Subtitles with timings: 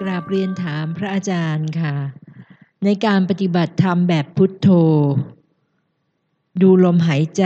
[0.00, 1.94] กราบเรียนถามพระอาจารย์ค่ะ
[2.84, 4.68] ในการปฏิบัติธรรมแบบพุทโธ
[6.60, 7.44] ดูลมหายใจ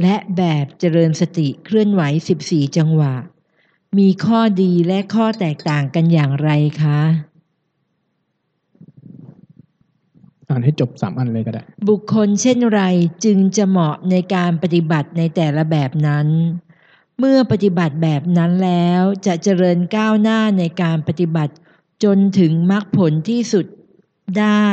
[0.00, 2.02] และแบบเจริญสติเคลื่อนไหว
[2.40, 3.14] 14 จังหวะ
[3.98, 6.50] มีข้อดีและข้อแตกต่างกันอย่างไร
[6.82, 7.00] คะ
[10.48, 12.82] อ่านให้จบสามอันเลยก็ได้ บุคคลเช่นไร
[13.24, 16.26] จึงจะเหมาะในการปฏิบัติในแต่ละแบบนั้น
[17.22, 21.54] เมื่อปฏิบัติแบบนั้นแล้วจะเจริญก้าวหน้าในการปฏิบัติ
[22.04, 23.66] จนถึงมรรคผลที่สุด
[24.38, 24.70] ได้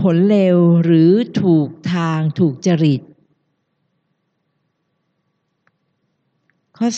[0.00, 3.00] ผลเร็วหรือถูกทางถูกจริต
[6.76, 6.88] ข้อ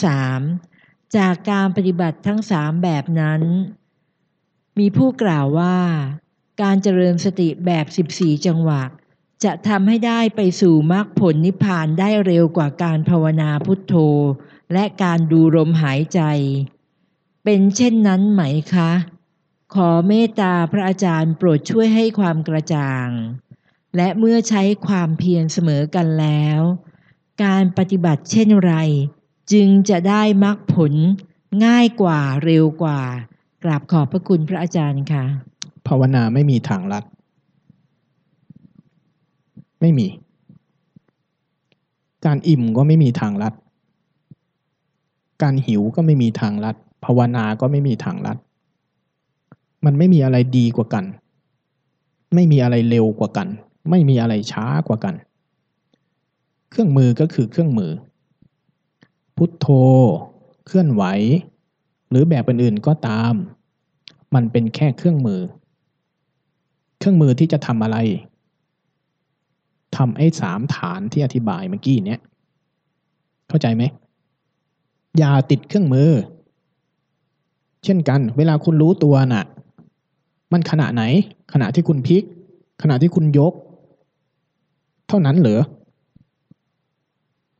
[0.52, 1.16] 3.
[1.16, 3.42] จากการปฏิบัติทั้งสามแบบนั้น
[4.78, 5.76] มีผู้กล่าวว่า
[6.62, 8.82] การเจริญสติแบบ 14 จังหวะ
[9.44, 13.94] จะทำให้ได้ไปสู่มรรคผลนิพพานได้เร็วกว่าการภาวนาพุทโธ
[14.72, 16.20] และการดูลมหายใจ
[17.44, 18.42] เป็นเช่นนั้นไหม
[18.74, 18.92] คะ
[19.74, 23.08] ขอเมตตาพระอาจารย์โปรดช่วยให้ความกระจ่าง
[23.96, 26.60] และเมื่อใช้ความเพียรเสมอกันแล้ว
[27.44, 28.74] การปฏิบัติเช่นไร
[29.52, 30.92] จึงจะได้มรรคผล
[31.64, 33.00] ง่ายกว่าเร็วกว่า
[33.64, 35.24] กราบขอบพระคุณพระอาจารย์ค่ะ
[35.86, 37.04] ภาวนาไม่มีทางลัด
[39.84, 40.08] ไม่มี
[42.26, 43.54] การอิ่มก็ไม่มีทางลัด
[45.42, 48.36] การหิวก็ไม่มีทางลัด ภาวนาก็ไม่มีทางลัด
[49.84, 51.04] มันไม่มีอะไรดีกว่ากัน
[52.34, 53.48] ไม่มีอะไรเร็วกว่ากัน
[53.90, 55.14] ไม่มีอะไรช้ากว่ากัน
[56.70, 57.92] เครื่องมือก็คือเครื่องมือ
[59.36, 59.66] พุทโธ
[60.66, 61.04] เคลื่อนไหว
[62.10, 63.34] หรือแบบอื่นๆก็ตาม
[64.34, 65.40] มันเป็นแค่เครื่องมือ
[66.98, 67.98] เครื่องมือที่จะทำอะไร
[69.96, 72.20] ทำไอ้สามฐานที่อธิบายเมื่อกี้เนี้ย
[73.48, 73.82] เข้าใจไหม
[75.18, 76.10] อย่าติดเครื่องมือ
[77.84, 79.44] เช่นกัน เวลาคุณรู้ตัวน่ะ
[80.52, 81.02] มันขณะไหน
[81.52, 82.22] ขณะที่คุณพลิก
[82.82, 83.52] ขณะที่คุณยก
[85.08, 85.62] เท่านั้นเหรอ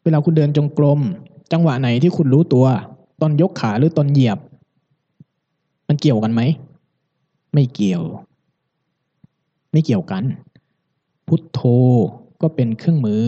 [0.03, 1.01] เวลาคุณเดินจงกรม
[1.53, 2.67] จังหวะไหนที่คุณรู้ตัว
[3.21, 4.39] ตอนยกขาหรือตอนเหยียบ
[5.89, 6.43] มันเกี่ยวกันไหม
[7.55, 8.03] ไม่เกี่ยว
[9.73, 10.25] ไม่เกี่ยวกัน
[11.27, 11.61] พุทโธ
[12.43, 13.25] ก็เป็นเครื่องมือ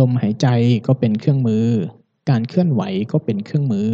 [0.00, 0.48] ลมหายใจ
[0.86, 1.66] ก็เป็นเครื่องมือ
[2.30, 3.90] การเคลื่อนไหวก็เป็นเครื่องมือ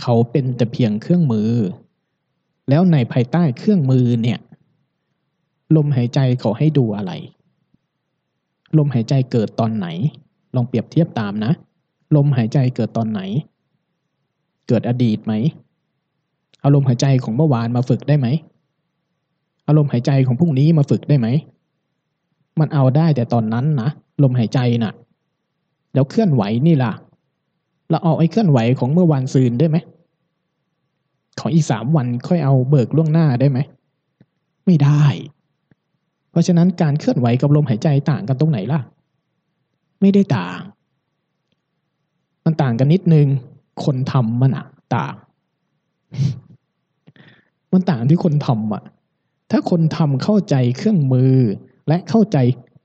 [0.00, 1.50] เขาเป็นแต่เพียงเครื่องมือ
[2.68, 4.38] แล้วในภายใต้เครื่องมือเนี่ย
[5.76, 7.12] ลมหายใจเขาให้ดูอะไร
[8.78, 9.86] ลมหายใจเกิดตอนไหน
[10.54, 11.52] ลองเปรียบเทียบตามนะ
[12.16, 13.20] ลมหายใจเกิดตอนไหน
[14.68, 15.32] เกิดอดีตไหม
[16.60, 18.26] เอาลมหายใจของเมื่อวานมาฝึกได้ไหม
[19.68, 21.28] อารมณ์หายใจของพรุ่งนี้มาฝึกได้ไหม
[22.60, 23.90] มันเอาได้แต่ตอนนั้นนะ
[24.22, 24.92] ลมหายใจนะ่ะ
[25.94, 26.92] แล้วเคลื่อนไหวนี่ล่ะ
[27.90, 29.76] เราเอาไอ้เคลื่อนไหวของเมื่อวันซืนได้ไหม
[31.40, 33.58] ของอีกสามวันค่อยเอาเบิกล่วงหน้าได้ไหม
[34.66, 35.04] ไม่ได้
[36.30, 38.80] เพราะฉะนั้นการเคลื่อนไหวกับลมหายใจต่างกันตรงไหนล่ะ
[40.00, 40.60] ไม่ได้ต่าง
[42.44, 43.26] มันต่างกันนิดนึง
[43.84, 45.14] คนทำมันอะต่าง
[47.72, 48.82] มันต่างที่คนทำอะ
[49.50, 51.36] ถ้าคนทำเข้าใจเครื่องมือ
[51.88, 52.36] และเข้าใจ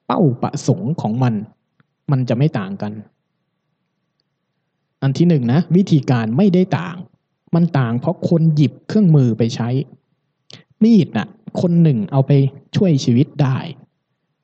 [0.06, 1.34] เป้าประสงค์ของมัน
[2.12, 2.94] มันจะไม่ต่างกัน
[5.02, 6.96] อันที่หนึ่งนะ วิธีการไม่ได้ต่าง
[7.56, 9.70] มันต่างเพราะคนหยิบเครื่องมือไปใช้
[10.84, 11.28] มีดนะ่ะ
[11.62, 12.32] คนหนึ่งเอาไป
[12.76, 13.58] ช่วยชีวิตได้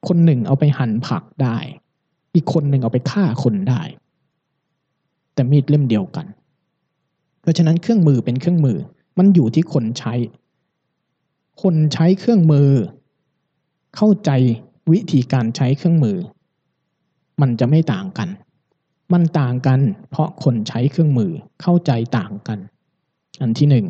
[0.08, 1.58] คนหนึ่งเอาไปหั่นผักได้
[2.34, 3.82] อีกคนหนึ่งเอาไปฆ่าคนได้
[5.34, 6.26] แต่มีดเล่มเดียวกัน
[7.42, 8.78] เพราะฉะนั้นเครื่องมือเป็นเครื่องมือ
[9.18, 10.14] มันอยู่ที่คนใช้
[11.62, 12.70] คนใช้เครื่องมือ
[13.98, 14.32] เข้าใจ
[14.92, 16.18] วิธีการใช้เครื่องมือ
[17.42, 18.30] มันจะไม่ต่างกัน
[19.14, 19.80] มันต่างกัน
[20.10, 22.60] เพราะคนใช้เครื่องมือเข้าใจต่างกัน
[23.42, 23.86] อันที่หนึ่ง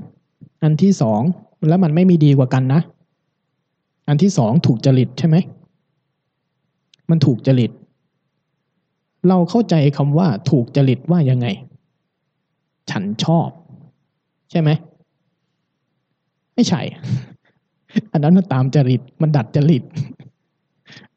[0.63, 1.21] อันที่สอง
[1.67, 2.81] แล้วมันไม่มีดีกว่ากันนะ
[4.07, 5.35] อันที่สองถูกจริตใช่ไหม
[7.09, 7.71] มันถูกจริต
[9.27, 11.47] เราเข้าใจคำว่าถูกจริตว่ายังไง
[12.91, 13.49] ฉันชอบ
[14.51, 14.69] ใช่ไหม
[16.55, 16.81] ไม่ใช่
[18.11, 19.83] อันนั้นมันตามจริต มันดัดจริต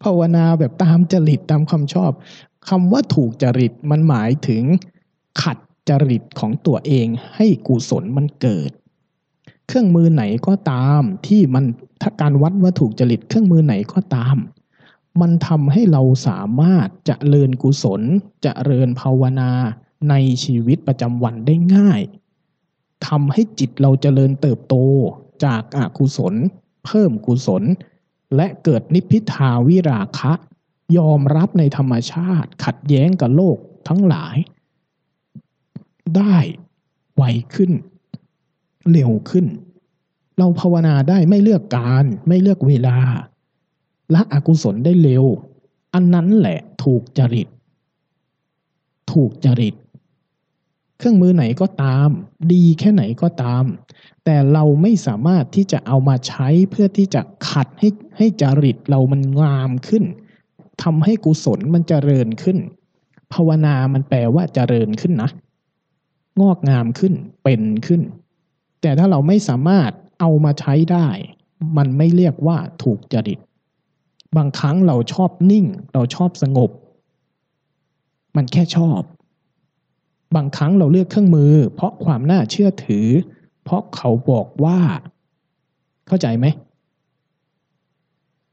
[0.02, 2.12] ภาวนาแบบตามจริตตามความชอบ
[2.69, 4.62] คำว่าถูกจริตมันหมายถึง
[5.42, 5.58] ขัด
[5.88, 8.70] จริตของตัวเองให้กุศลมันเกิด
[9.66, 11.64] เครื่องมือไหนก็ตามที่มัน
[12.02, 14.36] ถ้าการวัดว่าถูกจริต เครื่องมือไหนก็ตาม
[15.20, 18.02] มันทำให้เราสามารถจะเริญกุศล
[18.44, 19.50] จะเริญภาวนา
[20.10, 20.14] ใน
[20.44, 22.00] ชีวิตประจำวันได้ง่าย
[23.06, 24.74] ทำให้จิตเราจเจริญเติบโต
[25.44, 26.34] จากอากุศล
[26.84, 27.62] เพิ่มกุศล
[28.36, 30.32] และเกิดนิพพิทาวิราคะ
[30.98, 33.56] ยอมรับในธรรมชาติ ขัดแย้งกับโลก
[33.88, 34.36] ทั้งหลาย
[36.16, 36.36] ได้
[37.16, 37.22] ไว
[37.54, 37.70] ขึ้น
[38.90, 39.46] เร็วขึ้น
[40.38, 42.98] เราภาวนาได้ไม่เลือกการไม่เลือกเวลา
[44.14, 45.24] ละอกุศลได้เร็ว
[45.94, 47.48] อันนั้นแหละถูกจริต
[49.12, 49.74] ถูกจริต
[50.98, 52.08] เครื่องมือไหนก็ตาม
[52.52, 53.64] ดีแค่ไหนก็ตาม
[54.24, 60.04] แต่เราไม่สามารถที่จะเอามาใช้เพื่อที่จะขัดให้ให้จริตเรามันงามขึ้น
[60.82, 62.58] ทำให้กุศลมันจเจริญขึ้น
[63.32, 65.30] ภาวนามันแปลว่าจเจริญขึ้นนะ
[66.40, 67.14] งอกงามขึ้น
[67.44, 68.02] เป็นขึ้น
[68.80, 69.90] แต่ถ้าเราไม่สามารถ
[70.20, 71.08] เอามาใช้ได้
[71.76, 73.38] มันไม่เรียกว่าถูกจริต
[74.36, 76.70] บางครั้งเราชอบนิ่ง เราชอบสงบ
[78.36, 79.00] มันแค่ชอบ
[80.36, 83.06] บางครั้งเราเลือกเครื่องมือ เพราะความน่าเชื่อถือ
[83.64, 84.78] เพราะเขาบอกว่า
[86.08, 86.46] เข้าใจไหม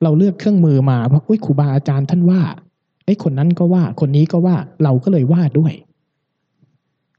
[0.03, 2.41] เราเลือกเครื่องมือมาเพราะอุ้ยครูบาอาจารย์ท่านว่า
[3.05, 5.73] ไอ้คนนั้นก็ว่า คนนี้ก็ว่าเราก็เลยว่าด้วย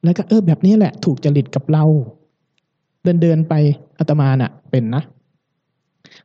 [0.04, 1.84] แล้วก็เออแบบนี้แหละ ถูกจริตกับเรา
[3.02, 3.54] เดินเดินไป
[3.98, 5.02] อาตมาน่ะ เป็นนะ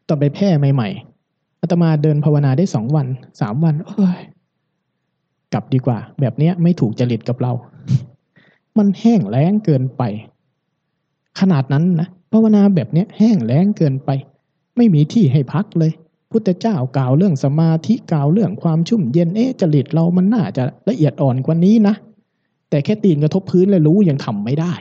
[0.07, 3.07] ตอนไปแพร่ใหม่ๆอาตมาเดินภาวนาได้สองวัน
[3.41, 4.19] สามวัน เอ้ย
[5.53, 7.51] กลับดีกว่า แบบเนี้ยไม่ถูกจริตกับเรา
[8.77, 10.03] มันแห้งแล้งเกินไป
[11.39, 14.09] ขนาดนั้นนะภาวนาแบบเนี้ยแห้งแล้งเกินไป
[14.77, 15.91] ไม่มีที่ให้พักเลย
[16.31, 21.95] พุทธเจ้ากล่าวเรื่องสมาธิกล่าวเรื่องความชุ่มเย็นเอ๊ะจริตเรามันน่าจะละเอียดอ่อนกว่านี้นะ
[22.69, 24.73] แต่แค่ตีนกระทบพื้นเลยรู้ยังทำไม่ได้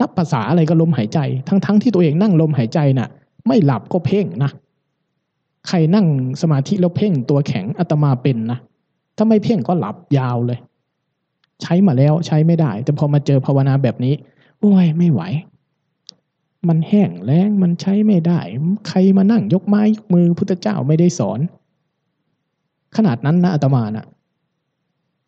[0.00, 1.18] นับภาษาอะไรก็ลมหายใจ
[1.48, 3.08] ทั้งๆทที่ตัวเองนั่งลมหายใจน่ะ
[3.46, 4.50] ไม่หลับก็เพ่งนะ
[5.68, 6.06] ใครนั่ง
[6.42, 8.58] สมาธิแล้วเพ่งตัวแข็งอาตมาเป็นนะ
[9.16, 10.58] ถ้าไม่เพ่งก็หลับยาวเลย
[11.62, 14.14] ใช้มาแล้วใช้ไม่ได้ แต่พอมาเจอภาวนาแบบนี้
[14.60, 15.22] โอ้ยไม่ไหว
[16.68, 18.40] มันแห้งแล้งมันใช้ไม่ได้
[18.88, 21.40] ใครมานั่งยกไม้ยกมือพุทธเจ้าไม่ได้สอน
[22.96, 24.06] ขนาดนั้นนะอาตมานะ่ะ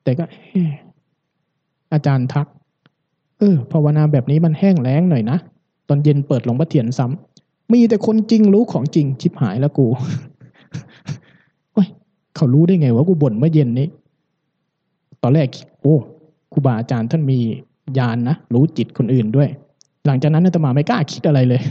[0.03, 0.73] แต่ก็เอ๊ะ
[1.93, 2.47] อาจารย์ทัก
[3.39, 5.39] เออภาวนาแบบนี้มันแห้งแล้งหน่อยนะ
[5.89, 9.87] ตอนเย็นเปิดหลวงพ่อเทียนซ้ำมีแต่คนจริงรู้ของจริงชิบหายแล้วกู
[11.73, 11.89] เฮ้ย
[12.37, 13.89] เขารู้ได้ไงว่ากูบ่นเมื่อเย็นนี้
[15.23, 15.47] ตอนแรก
[15.83, 15.97] โอ้
[16.55, 17.39] ครูบาอาจารย์ท่านมี
[17.99, 19.49] ญาณนนะรู้จิตคนอื่นด้วย
[20.07, 21.63] หลังจากนั้นอาตมาไม่กล้าคิดอะไรเลย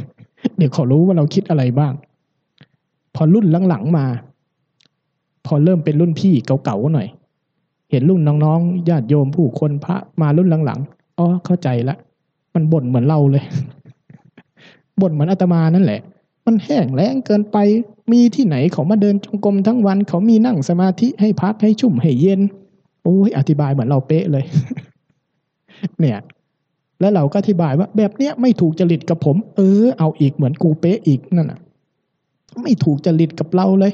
[0.57, 1.93] เดี๋ยวขารู้ว่าเราคิดอะไรบ้าง
[3.15, 4.05] พอรุ่นหลังๆมา
[5.45, 7.07] พอเริ่มเป็นรุ่นพี่เก่าๆหน่อย
[7.91, 11.95] เห็นรุ่นน้องๆญาติโยมผู้คนพระมารุ่นหลังๆอ๋อเข้าใจละ
[12.53, 13.43] มันบ่นเหมือนเราเลย
[15.01, 16.01] บ่นเหมือนอาตมานั่นแหละ
[16.45, 17.57] มันแห้งแล้งเกินไป
[18.11, 22.41] มีที่ไหนเขามาเดินจงกรมทั้งวัน เขามีนั่งสมาธิให้พักให้ชุ่มให้เย็น
[23.03, 24.45] โอ้ยอธิบายเหมือนเราเป๊ะเลย
[25.99, 26.19] เนี่ย
[26.99, 31.59] แล้วเราก็อธิบายว่า แบบเนี้ยไม่ถูกจริตกับผม เออ เอาอีกเหมือนกูเป๊ะอีกนั่นน่ะ
[32.61, 33.93] ไม่ถูกจริตกับเราเลย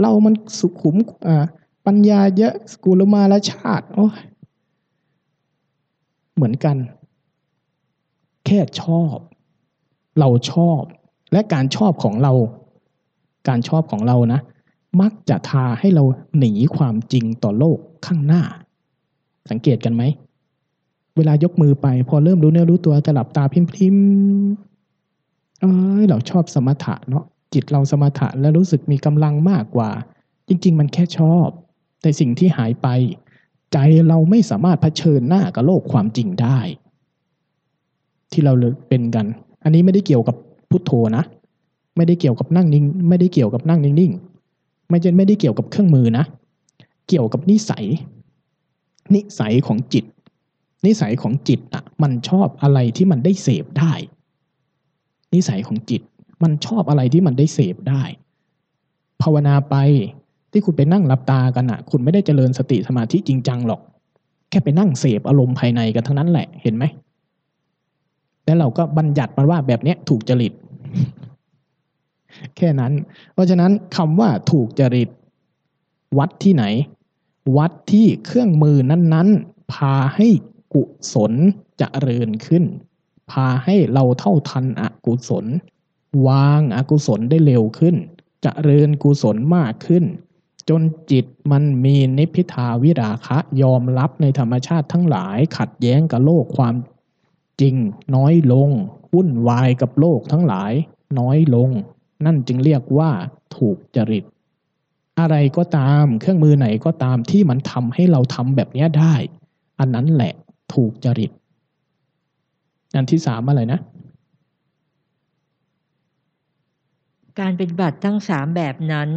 [0.00, 0.96] เรามันสุขุม
[1.26, 1.44] อ่า
[1.86, 4.18] ปัญญาเยอะสกุลมาลชาติ โอ้ย
[6.36, 6.76] เหมือนกัน
[8.46, 9.16] แค่ชอบ
[10.20, 10.82] เราชอบ
[11.32, 12.32] และการชอบของเรา
[13.48, 14.40] การชอบของเรานะ
[15.00, 16.04] มักจะทาให้เรา
[16.38, 18.42] หนีความจริงต่อโลกข้างหน้า
[19.50, 20.02] สังเกตกันไหม
[21.16, 23.96] เวลายกมือไป พอเริ่มรู้เนื้อรู้ตัวจะหลับตาพิมพิม
[25.60, 27.24] เอ้ยเราชอบสมถะเนาะ
[27.54, 29.90] จิตเราสมถะแล้วรู้สึกมีกำลังมากกว่า
[30.48, 31.48] จริง ๆ มันแค่ชอบ
[32.02, 32.88] แต่สิ่งที่หายไป
[33.72, 36.58] ใจเราไม่สามารถเผชิญหน้ากับโลกความจริงได้
[38.32, 38.52] ที่เรา
[38.88, 39.26] เป็นกัน
[39.64, 40.36] อันนี้ไม่ได้เกี่ยวกับ
[40.70, 41.24] พุทโธนะ
[41.96, 44.27] ไม่ได้เกี่ยวกับนั่งนิ่ง ไม่ได้เกี่ยวกับนั่งนิ่งๆ
[44.90, 46.24] ไม่ใช่ไม่ได้เกี่ยวกับเครื่องมือนะ
[47.08, 47.84] เกี่ยวกับนิสัย
[49.14, 50.04] นิสัยของจิต
[50.86, 53.92] นิสัยของจิตอะ มันชอบอะไรที่มันได้เสพได้
[55.34, 56.02] นิสัยของจิต
[56.42, 58.02] มันชอบอะไรที่มันได้เสพได้
[59.22, 59.76] ภาวนาไป
[60.52, 63.80] ที่คุณไปนั่งหลับตากันอะ คุณไม่ได้เจริญสติสมาธิจริงจังหรอก
[64.50, 66.84] แค่ไปนั่งเสพอารมณ์ภายในกันทั้งนั้นแหละเห็นไหม
[68.44, 70.52] แล้วเราก็บัญญัติมันว่าแบบเนี้ยถูกจริต
[72.56, 72.92] แค่นั้น
[73.32, 75.08] เพราะฉะนั้นคำว่าถูกจริต
[76.18, 76.64] วัดที่ไหน
[77.56, 80.28] วัดที่เครื่องมือนั้นๆ พาให้
[80.74, 81.32] กุศล
[81.80, 82.64] จเจริญขึ้น
[83.30, 85.46] พาให้เราเท่าทันอกุศล
[86.26, 88.06] วางอากุศลได้เร็วขึ้นจ
[88.42, 90.04] เจริญกุศลมากขึ้น
[90.68, 96.74] จนจิตมันมีนิพพิทาวิราคะยอมรับในธรรมชาติทั้งหลายขัดแย้งกับโลกความ
[97.60, 97.74] จริง
[98.14, 98.70] น้อยลง
[99.14, 100.72] วุ่นวายกับโลกทั้งหลาย
[101.18, 101.70] น้อยลง
[102.24, 103.10] นั่นจึงเรียกว่า
[103.56, 104.24] ถูกจริต
[105.20, 109.14] อะไรก็ตามเครื่องมือไหนก็ตามที่มันทำให้เราทำแบบนี้ได้
[109.78, 110.34] อันนั้นแหละ
[110.74, 111.30] ถูกจริต
[112.94, 113.80] อันที่สามอะไรนะ
[117.40, 119.08] การปฏิบัติทั้งสามแบบนั้น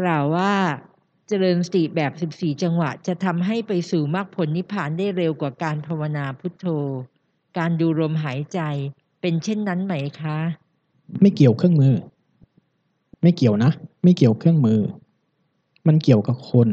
[0.00, 0.52] กล่าวว่า
[1.28, 6.66] เจริญสติแบบ 14 จังหวะ จะทำให้ไปสู่มรรคผลนิพพานได้เร็วกว่าการภาวนาพุทโธ
[7.58, 8.60] การดูลมหายใจ
[9.20, 10.38] ไปเป็นเช่นนั้นไหมคะ
[11.20, 11.94] ไม่เกี่ยวเครื่องมือ
[13.22, 13.70] ไม่เกี่ยวนะ
[14.02, 14.80] ไม่เกี่ยวเครื่องมือ
[15.86, 16.68] มันเกี่ยวกับคน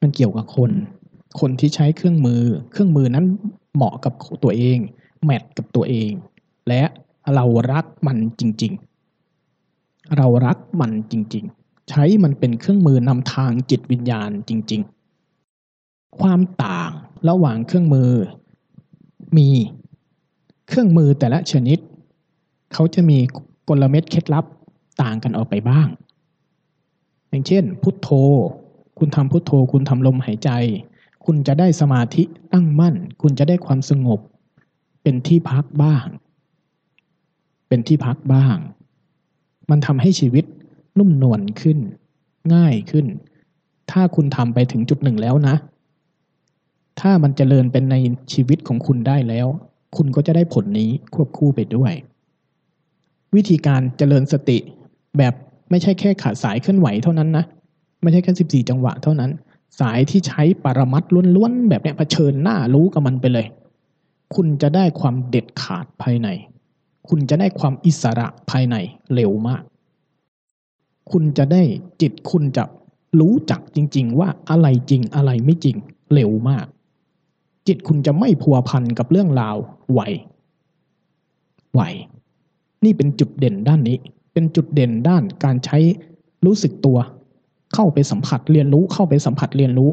[0.00, 0.70] มันเกี่ยวกับคน
[1.40, 3.26] คนที่ใช้เครื่องมือ เครื่องมือนั้น
[3.74, 4.12] เหมาะกับ
[4.42, 4.78] ตัวเอง
[5.24, 6.12] แมทกับตัวเอง
[6.68, 6.82] และ
[7.34, 8.72] เรารักมันจริง
[9.44, 14.82] ๆ เรารักมันจริง ๆ ใช้มันเป็นเครื่องมือนำทางจิตวิญญาณจริง
[15.50, 16.90] ๆ ความต่าง
[17.28, 18.10] ระหว่างเครื่องมือ
[19.36, 19.48] มี
[20.68, 21.78] เครื่องมือแต่ละชนิด
[22.72, 23.18] เขาจะมี
[23.68, 24.44] กลเม็ดเคล็ดลับ
[25.02, 25.88] ต่างกันออกไปบ้าง
[27.28, 28.08] อย่างเช่น พุทโธ
[28.98, 30.50] คุณทำพุทโธ คุณทำลมหายใจ
[31.24, 34.20] คุณจะได้สมาธิตั้งมั่น คุณจะได้ความสงบ
[35.02, 36.06] เป็นที่พักบ้าง
[37.68, 38.56] เป็นที่พักบ้าง
[39.70, 40.44] มันทำให้ชีวิต
[40.98, 41.78] นุ่มนวลขึ้น
[42.54, 43.06] ง่ายขึ้น
[43.90, 45.56] ถ้าคุณทำไปถึงจุดหนึ่งแล้วนะ
[47.00, 47.96] ถ้ามันจเจริญเป็นใน
[48.32, 49.46] ชีวิตของคุณได้แล้ว
[49.96, 51.92] คุณก็จะได้ผลนี้ควบคู่ไปด้วย
[53.34, 54.58] วิธีการเจริญสติ
[55.18, 55.34] แบบ
[55.70, 57.44] ไม่ใช่แค่ขาดสายเคลื่อนไหวเท่านั้นนะ
[58.02, 59.30] ไม่ใช่แค่สิบสี่จังหวะเท่านั้น
[59.80, 61.02] สายที่ใช้ปรมัด
[61.36, 63.46] ล้วนๆแบบเนี้ยเผชิญหน้ารู้กับมันไปเลย
[64.34, 66.28] คุณจะได้ความเด็ดขาดภายใน
[67.08, 68.76] คุณจะได้ความอิสระภายใน
[69.14, 69.62] เร็วมาก
[71.10, 71.62] คุณจะได้
[72.00, 72.64] จิตคุณจะ
[73.20, 75.76] รู้จักจริง ๆ ว่าอะไรจริงอะไรไม่จริง
[76.14, 76.66] เร็วมาก
[77.66, 79.56] จิตคุณจะไม่พัวพันกับเรื่องราว
[79.92, 80.00] ไหว
[81.72, 81.80] ไหว
[82.84, 83.98] นี่เป็นจุดเด่นด้านนี้
[84.32, 85.78] เป็นจุดเด่นด้านการใช้
[86.46, 86.98] รู้สึกตัว
[87.74, 89.90] เข้าไปสัมผัสเรียนรู้เข้าไปสัมผัสเรียนรู้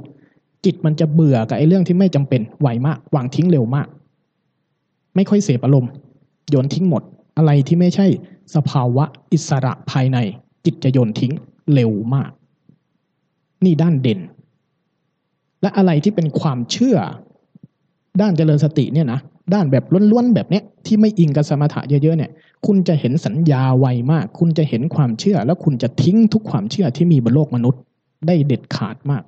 [0.65, 3.88] จิตมันจะเบื่อกับไอ้เรื่องที่ไม่จำเป็นไวมากวางทิ้งเร็วมาก
[5.15, 5.91] ไม่ค่อยเสพอารมณ์
[6.50, 7.03] โยนทิ้งหมด
[7.38, 8.08] อะไรที่ไม่ใช่
[8.55, 10.17] สภาวะอิสระภายใน
[10.65, 11.34] จิตจะโยนทิ้ง
[11.74, 12.29] เร็วมาก
[13.65, 14.19] นี่ด้านเด่น
[15.62, 16.98] และอะไรที่เป็นความเชื่อ
[18.22, 19.19] ด้านเจริญสติเนี่ยนะ
[19.53, 22.31] ด้านแบบล้วนๆแบบเนี้ยที่ไม่อิงกับสมถะเยอะๆเนี่ย
[22.65, 27.81] คุณจะเห็นสัญญาไวมาก คุณจะเห็นความเชื่อ แล้วคุณจะทิ้งทุกความเชื่อที่มีบนโลกมนุษย์
[28.27, 29.23] ได้เด็ดขาดมาก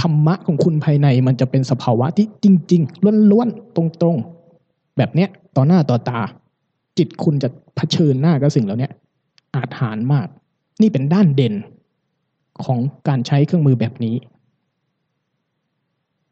[0.00, 6.20] ธรรมะของคุณภายในมันจะเป็นสภาวะที่จริง ๆล้วนๆตรงๆ แบบเนี้ยต่อหน้าต่อตา
[6.98, 8.90] จิตคุณจะเผชิญหน้ากับสิ่งเหล่านี้
[9.54, 10.26] อาจหารมาก
[10.80, 11.54] นี่เป็นด้านเด่น
[12.64, 12.78] ของ
[13.08, 14.14] การใช้เครื่องมือแบบนี้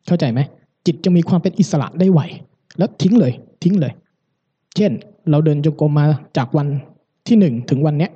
[0.07, 0.41] เข้าใจไหม
[0.87, 2.21] จิตจะมีความเป็นอิสระได้ไว
[2.79, 3.33] แล้วทิ้งเลย
[3.63, 3.93] ทิ้งเลย
[4.77, 4.93] เช่น
[5.31, 6.07] เราเดินจงกรมมา
[6.37, 6.67] จากวัน
[7.27, 8.13] ที่หนึ่งถึงวันเนี้ย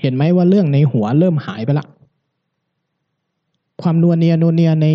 [0.00, 1.86] เห็นไหมว่าเรื่องในหัวเริ่มหายไปละ
[3.82, 4.86] ความนัวเนียนัวเนียใน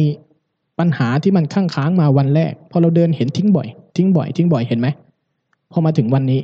[0.79, 4.87] ปัญหาที่มันข้างค้างมาวันแรก พอเราเดินเห็นทิ้งบ่อย ทิ้งบ่อย ทิ้งบ่อยเห็นไหม
[5.71, 6.39] พอมาถึงวันนี้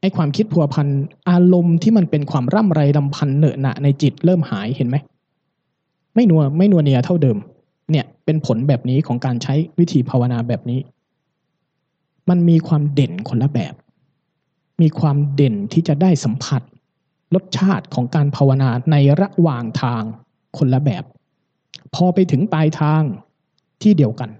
[0.00, 0.88] ไอ้ความคิดพัวพัน
[1.30, 4.96] อารมณ์ที่มันเป็นความร่ำไรรำพันเหนอะหนะในจิตเริ่มหายเห็นไหม
[6.14, 7.38] ไม่นัวไม่นัวเนียเท่าเดิม
[7.90, 10.78] เนี่ยเป็นผลแบบนี้ของการใช้วิธีภาวนาแบบนี้
[12.28, 13.74] มันมีความเด่นคนละแบบ
[14.80, 16.62] มีความเด่นที่จะได้สัมผัส
[17.34, 20.02] รสชาติของการภาวนาในระหว่างทาง
[20.58, 21.04] คนละแบบ
[21.94, 23.02] พอไปถึงปลายทาง
[23.82, 24.30] ที่เดียวกัน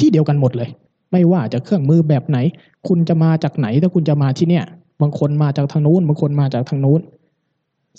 [0.00, 0.70] ที่เดียวกันหมดเลย
[1.12, 2.38] ไม่ว่าจะเครื่องมือแบบไหน
[2.88, 4.64] คุณจะมาจากไหนถ้าคุณจะมาที่เนี่ย
[5.02, 7.00] บางคนมาจากทางนู้นบางคนมาจากทางนู้น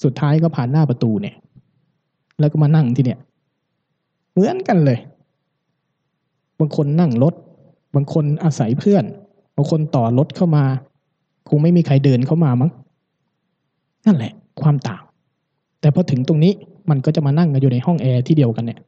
[0.04, 1.36] สุดท้ายก็ผ่านหน้าประตูเนี่ย
[2.40, 3.20] แล้วก็มานั่งที่เนี่ย
[4.32, 5.00] เหมือนกันเลย
[6.60, 7.34] บางคนนั่งรถ
[7.98, 9.04] บางคนอาศัยเพื่อน
[9.56, 10.64] บางคนต่อรถเข้ามา
[11.50, 12.72] คงไม่มีใครเดินเข้ามามั้ง
[14.06, 15.04] นั่นแหละ ความต่าง
[15.80, 16.54] แต่พอถึงตรงนี้
[16.90, 18.80] มันก็จะมานั่งกันอยู่ในห้องแอร์ที่เดียวกันเนี่ย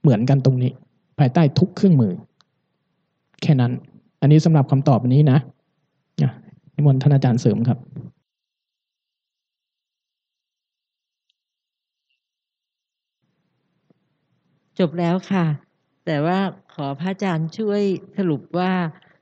[0.00, 0.70] เหมือนกันตรงนี้
[1.18, 2.12] ภายใต้ทุกเครื่องมือ
[3.42, 3.72] แค่นั้น
[4.20, 5.38] อันนี้สำหรับคำตอบนี้นะ
[6.74, 7.78] นิมนต์ท่านอาจารย์เสริมครับ
[14.78, 15.44] จบแล้วค่ะ
[16.06, 16.38] แต่ว่า
[16.74, 17.82] ขอพระอาจารย์ช่วย
[18.16, 18.72] สรุปว่า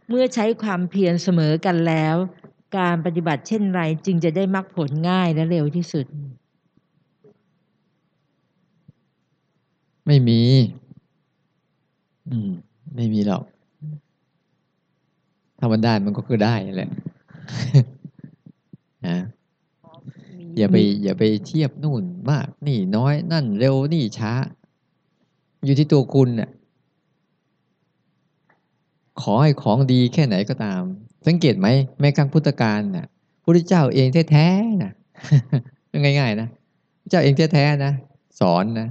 [0.08, 2.16] เมื่อใช้ความเพียรเสมอกันแล้ว
[2.78, 6.06] การปฏิบัติเช่นไรจึงจะได้มรรคผลง่ายและเร็วที่สุด
[10.06, 10.40] ไม่มี
[12.28, 12.50] อืม
[12.94, 13.44] ไม่มีหรอก
[15.58, 16.90] ถ้ามันได้มันก็คือได้แหละ
[19.06, 19.18] นะ
[20.56, 24.32] อย่าไป อย่าไปเทียบนู่นมาก นี่น้อยนั่นเร็วนี่ช้า
[25.64, 26.50] อยู่ที่ตัวคุณเนี่ย
[29.22, 30.82] ขอให้ของดีแค่ไหนก็ตาม
[31.26, 31.68] สังเกตไหม
[32.00, 33.06] แม้ครั้งพุทธกาลน่ะ
[33.42, 34.92] พระเจ้าเองแท้ๆนะ
[35.92, 36.48] ง่ายๆนะ
[37.02, 37.92] พระเจ้าเองแท้ๆนะ
[38.40, 38.88] สอนนะ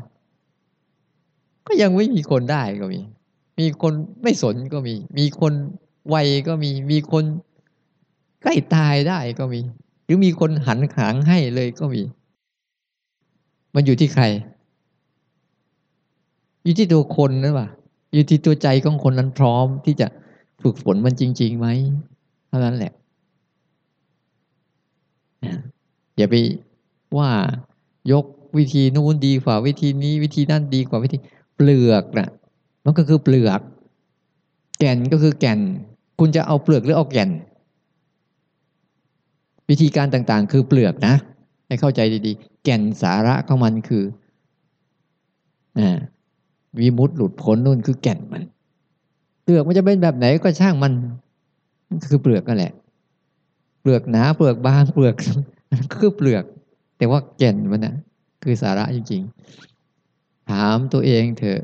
[1.67, 2.99] ก็ยังไม่มีคนได้ก็มี
[3.59, 3.93] มีคน
[4.23, 5.53] ไม่สนก็มี มีคน
[6.09, 6.15] ไว
[6.47, 7.23] ก็มี มีคน
[8.41, 9.61] ใกล้ตายได้ก็มี
[10.05, 12.01] หรือมีคนหันขางให้เลยก็มี
[13.75, 14.23] มันอยู่ที่ใคร
[16.63, 17.67] อยู่ที่ตัวคนหรือเปล่า
[18.13, 20.07] อยู่ที่ตัวใจของคนนั้นพร้อมที่จะ
[20.61, 21.67] ฝึกฝนมันจริงๆไหม
[22.47, 22.93] เท่านั้นแหละ
[26.17, 26.35] อย่าไป
[27.17, 27.29] ว่า
[28.11, 28.25] ยก
[28.57, 31.17] วิธีนู้นดีกว่าวิธีนี้วิธีนั่นดีกว่าวิธี
[31.55, 32.29] เปลือกนะ
[32.85, 33.61] มันก็คือเปลือก
[34.79, 35.59] แก่นก็คือแก่น
[36.19, 37.29] คุณจะเอาเปลือกหรือเอาแก่น
[39.69, 41.15] วิธีการต่างๆ คือเปลือกนะ
[41.67, 44.03] ให้เข้าใจดีๆ แก่นสาระของมันคือ
[45.77, 45.97] อ่า
[46.77, 48.43] วิมุตติหลุดพ้นนู่นคือแก่นมัน
[49.43, 50.93] เปลือกมันจะเป็นแบบไหนก็ช่างมัน
[52.07, 52.73] คือเปลือกนั่นแหละ
[53.81, 55.15] เปลือกหนาเปลือกบางเปลือก
[55.93, 56.43] คือเปลือก
[56.97, 57.95] แต่ว่าแก่นมันนะ
[58.43, 61.59] คือสาระจริงๆ ถามตัวเองเถอะ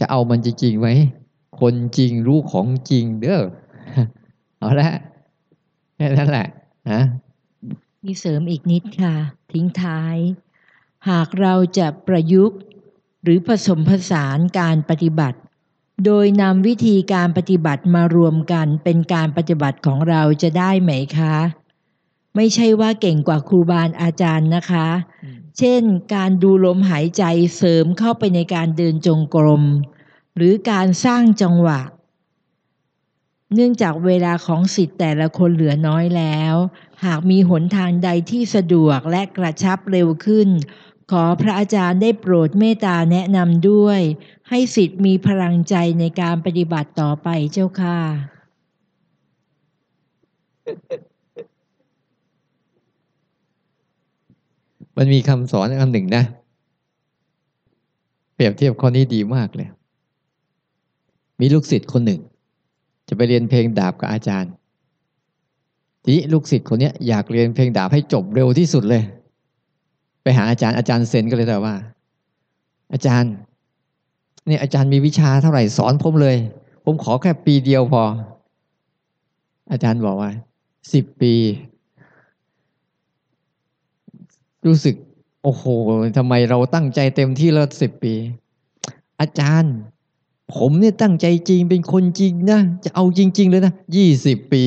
[0.00, 0.88] จะเอามันจริงๆไหม
[1.60, 3.42] คนจริงรู้ของจริงเด้อ
[4.58, 4.90] เอาละ
[5.96, 6.46] แค่นั้นแหละ
[6.90, 7.00] นะ
[8.04, 9.14] มีเสริมอีกนิดค่ะ
[9.52, 10.16] ทิ้งท้าย
[11.08, 12.58] หากเราจะประยุกต์
[13.26, 15.38] หรือผสมผสานการปฏิบัติ
[16.04, 21.36] โดยนำวิธีการปฏิบัติมารวมกันเป็นการปฏิบัติของเราจะได้ไหมคะ
[22.36, 24.88] ไม่ใช่ว่าเก่งกว่าครูบาอาจารย์นะคะ
[25.58, 25.82] เช่น
[26.14, 27.24] การดูลมหายใจ
[27.56, 29.64] เสริมเข้าไปในการเดินจงกรม
[30.36, 31.80] หรือการสร้างจังหวะ
[33.54, 36.54] เนื่องจากเวลาของสิทธิ์แต่ละคนเหลือน้อยแล้ว
[37.04, 40.48] หากมีหนทางใดที่สะดวกและกระชับเร็วขึ้น
[41.10, 44.00] ขอพระอาจารย์ได้โปรดเมตตาแนะนำด้วย
[44.48, 47.98] ให้สิทธิ์มีพลังใจในการปฏิบัติต่อไปเจ้าค่ะ
[54.96, 56.24] มันมีคำสอนคำหนึ่งนะ
[58.34, 59.68] เปรียบเทียบข้อนี้ดีมากเลย
[61.40, 62.20] มีลูกศิษย์คนหนึ่ง
[63.08, 64.52] จะไปเรียนเพลงดาบกับอาจารย์
[66.04, 69.02] ทีลูกศิษย์คนนี้อยากเรียนเพลงดาบให้จบเร็วที่สุดเลย
[70.26, 71.74] ไปหาอาจารย์อาจารย์เซนก็เลยแต่ว่า
[72.92, 73.32] อาจารย์
[74.46, 76.36] เนี่ยอาจารย์มีวิชาเท่าไหร่สอนผมเลย
[76.84, 78.02] ผมขอแค่ปีเดียวพอ
[79.72, 80.30] อาจารย์บอกว่า
[80.92, 81.34] สิบปี
[84.66, 84.94] รู้สึก
[85.42, 85.64] โอ้โห
[86.16, 88.14] ทำไมเราตั้งใจเต็มที่แล้วสิบปี
[89.20, 89.74] อาจารย์
[90.56, 94.62] ผมเนี่ยตั้งใจจริงเป็นคนจริงนะจะเอาจริง ๆ เลยนะยี่สิบปี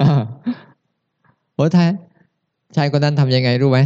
[0.00, 0.10] อ่า
[1.54, 1.86] โอ้ท้า
[2.76, 3.80] ชายคนนั้นทำยังไงรู้ไหม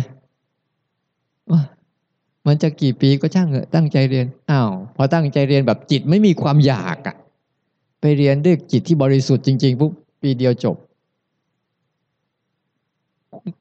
[2.46, 7.16] มันจะกี่ปีก็ช่างเถอะตั้งใจเรียนอ้าวพอตั้งใจเรียนแบบจิตไม่มีความอยากอะ
[8.00, 10.76] ไปเรียนด้วยจิตที่บริสุทธิ์จริงๆปุ๊บปีเดียวจบ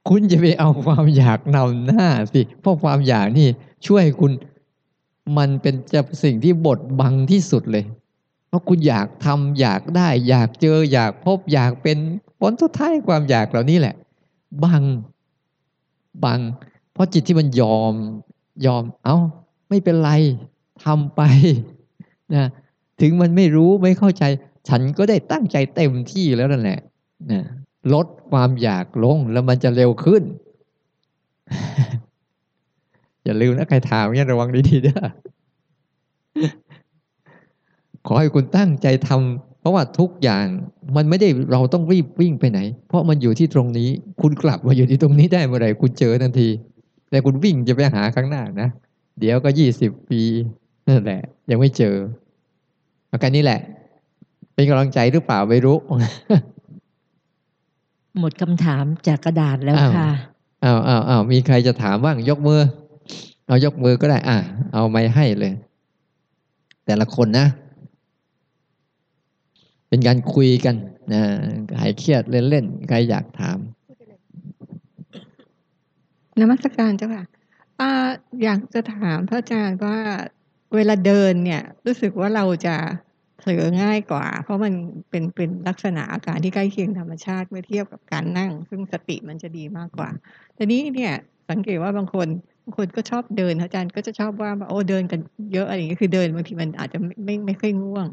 [0.07, 3.47] คุณจะไปเอาความอยากนำหน้าสิเพราะความอยากนี่
[3.87, 4.31] ช่วยคุณ
[5.37, 7.83] มันเป็นจะสิ่งที่บดบังที่สุดเลย
[8.47, 11.97] เพราะคุณอยากทำอยากได้ อยากเจออยากพบอยากเป็น
[12.39, 13.95] ผลสุดท้ายความอยากเหล่านี้แหละ
[14.63, 14.83] บัง
[16.23, 16.39] บัง
[16.93, 17.93] เพราะจิตที่มันยอม
[18.65, 19.17] ยอม เอา้า
[19.69, 20.11] ไม่เป็นไร
[20.83, 21.21] ทำไป
[22.35, 22.45] นะ
[23.01, 24.23] ถึงมันไม่รู้ไม่เข้าใจ
[24.69, 26.79] ฉันก็ได้ตั้งใจเต็มที่แล้วนั่นแหละ
[27.31, 27.41] นะ
[27.93, 30.23] ลดความอยากลงแล้วมันจะเร็วขึ้น
[33.23, 34.99] อย่าลืมนะใครถามเนี่ยระวังดีๆด้อ
[38.05, 40.45] ขอให้คุณตั้งใจทำ ราะว่าทุกอย่าง
[40.95, 43.89] มันไม่ได้เราต้องรีบวิ่งไปไหน เพราะมันอยู่ที่ตรงนี้
[44.21, 46.49] คุณกลับมาอยู่ที่ตรงนี้ได้เมื่อไหร่คุณเจอทันที
[47.09, 48.69] แต่คุณวิ่งจะไปหาข้างหน้านะ
[49.19, 50.21] เดี๋ยวก็ยี่สิบปี
[50.87, 51.95] นั่นแหละ ยังไม่เจอ
[53.11, 53.59] อาการนี้แหละ
[54.53, 55.77] เป็นกำลังใจหรือเปล่าไม่รู้
[58.19, 60.09] หมดคำถามจากกระดาษแล้วอ้าวค่ะ
[60.63, 62.61] อ้าวอ้าวอ้าวมีใครจะถามบ้างยกมือ
[63.47, 64.37] เอายกมือก็ได้ อะ
[64.73, 65.53] เอาไม้ให้เลย
[66.85, 67.47] แต่ละคนนะ
[69.89, 70.75] เป็นการคุยกัน
[71.13, 71.21] นะ
[71.79, 73.59] หายเครียดเล่นๆใครอยากถาม
[76.41, 77.25] นมัสการเจ้าค่ะ
[77.79, 78.09] อ่า
[78.43, 79.97] อยากจะถามพระอาจารย์ว่า
[80.75, 82.75] เวลาเดินเนี่ย รู้สึกว่าเราจะ
[83.37, 84.73] เผลอง่ายกว่า เพราะมัน
[85.09, 90.09] เป็นเป็นลักษณะอาการที่ใกล้เคียงธรรมชาติเมื่อเทียบกับการนั่ง ซึ่งสติมันจะดีมากกว่า
[90.55, 91.13] แต่นี้เนี่ย
[91.49, 92.27] สังเกตว่าบางคน
[92.63, 95.19] บางคนก็ชอบเดินอาจารย์ก็จะชอบว่าโอ้เดินกัน
[95.53, 98.07] เยอะอะไรอย่างเงี้ยคือเดินบางทีมันอาจจะไม่ไม่ไม่ค่อยง่วง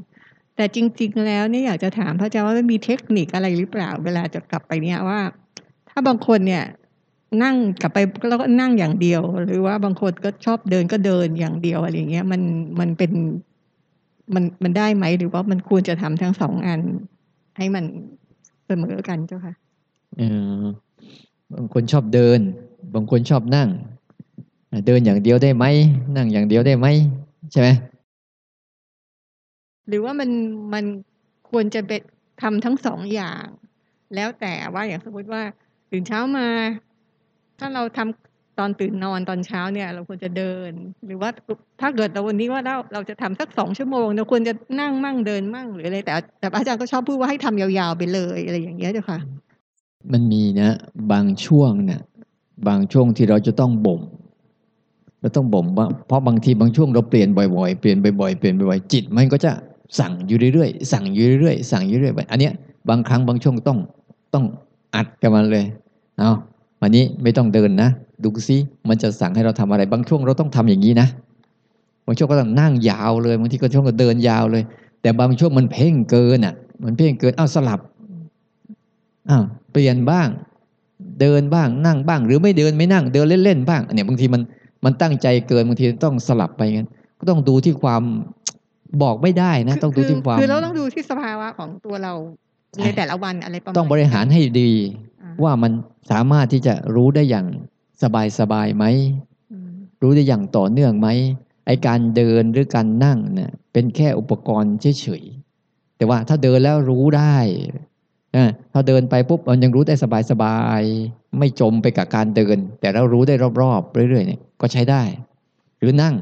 [0.56, 5.20] แต่จริง ๆ แล้วเนี่ยอยากจะถามพระอาจารย์ว่ามันมีเทคนิคอะไรหรือเปล่า เวลาจะกลับไปเนี่ยว่า
[5.90, 6.64] ถ้าบางคนเนี่ย
[7.42, 12.42] นั่งกลับไปแล้วก็นั่งอย่างเดียว หรือว่าบางคนก็ชอบเดินก็เดินอย่างเดียวอะไรอย่างเงี้ยมัน
[12.80, 13.12] มันเป็น
[14.34, 16.80] มันมันได้ไหมหรือว่ามันควรจะทำทั้งสองอัน
[17.56, 17.84] ให้มัน
[18.66, 19.54] เสมอกันเจ้าค่ะ
[20.18, 20.22] เอ
[20.60, 20.62] อ
[21.54, 22.40] บางคนชอบเดิน
[22.94, 23.68] บางคนชอบนั่ง
[24.86, 25.64] เดินอย่างเดียวได้ไหม
[26.16, 26.86] นั่งอย่างเดียวได้ไหม
[27.52, 27.68] ใช่ไหม
[29.88, 30.30] หรือว่ามัน
[30.74, 30.84] มัน
[31.50, 32.00] ควรจะเป็น
[32.42, 33.44] ทำทั้งสองอย่าง
[34.14, 35.42] แล้วแต่ว่าอย่างสมมติว่า
[35.90, 36.48] ตื่นเช้ามา
[37.58, 38.00] ถ้าเราท
[38.58, 40.70] ตอนตื่นนอนตอนเช้าเนี่ย เราควรจะเดิน
[41.06, 41.30] หรือว่า
[41.80, 49.18] ถ้าเกิดเราวันนี้ว่าเราเราจะทำสักสองชั่วโมงเราควรจะนั่งมั่งเดินมั่งหรืออะไรแต่แต่อาจารย์ก็ชอบพูดว่าให้ทำยาวๆไปเลยอะไรอย่างเงี้ยเจ้าค่ะ
[50.12, 50.70] มันมีนะ
[51.12, 52.00] บางช่วงเนี่ย
[52.68, 54.00] บางช่วงที่เราจะต้องบ่ม
[55.20, 59.52] เราต้องบ่มว่าเพราะบางทีบางช่วงเราเปลี่ยนบ่อยๆ เปลี่ยนบ่อยๆเปลี่ยนบ่อยๆจิตมันก็จะ
[59.98, 62.52] สั่งอยู่เรื่อยๆ สั่งอยู่เรื่อยๆ สั่งอยู่เรื่อยๆอันเนี้ย
[62.88, 63.78] บางครั้งบางช่วงต้อง
[64.34, 64.44] ต้อง
[64.94, 65.64] อัดกันมันเลย
[66.18, 66.30] เอา
[66.80, 67.90] วันนี้ไม่ต้องเดินนะ
[68.22, 68.56] ดูซิ
[68.88, 71.08] มันจะสั่งให้เราทำอะไร บางช่วงเราต้องทำอย่างนี้นะ
[72.06, 74.62] บางช่วงก็ต้องนั่งยาวเลยบางทีก็ช่วงก็เดินยาวเลย
[75.02, 77.80] แต่บางช่วงมันเพ่งเกินอะ มันเพ่งเกินอ้าวสลับ
[79.30, 80.28] อ้าวเปลี่ยนบ้าง
[81.20, 84.42] เดินบ้างนั่งบ้าง หรือไม่เดินไม่นั่ง เดินเล่นๆบ้างเนี่ยบางทีมัน
[84.84, 88.02] มันตั้งใจเกินบางทีต้องสลับไปงั้นก็ต้องดูที่ความ
[89.02, 92.12] บอกไม่ได้นะ ต้องดูที่ความคือเราต้องดูที่สภาวะของตัวเรา
[92.72, 94.72] ใช่ในแต่ละวันอะไรประมาณต้องบริหารให้ดี
[95.22, 95.72] อ่าว่ามัน
[96.10, 97.46] สามารถที่จะรู้ได้อย่าง
[98.02, 98.84] สบายสบายๆไหม
[99.52, 99.70] อืม
[100.02, 101.08] รู้ได้อย่างต่อเนื่องไหม
[101.66, 107.36] ไอการเดินหรือการนั่งเนี่ยเป็นแค่อุปกรณ์เฉยๆแต่ว่าถ้าเดินแล้วรู้ได้
[108.36, 109.94] นะถ้าเดินไปปุ๊บมันยังรู้ได้
[110.30, 115.02] สบายๆไม่จมไปกับการเดิน แต่เรารู้ได้รอบๆเรื่อยๆเนี่ยก็ใช้ได้
[115.78, 116.14] หรือนั่ง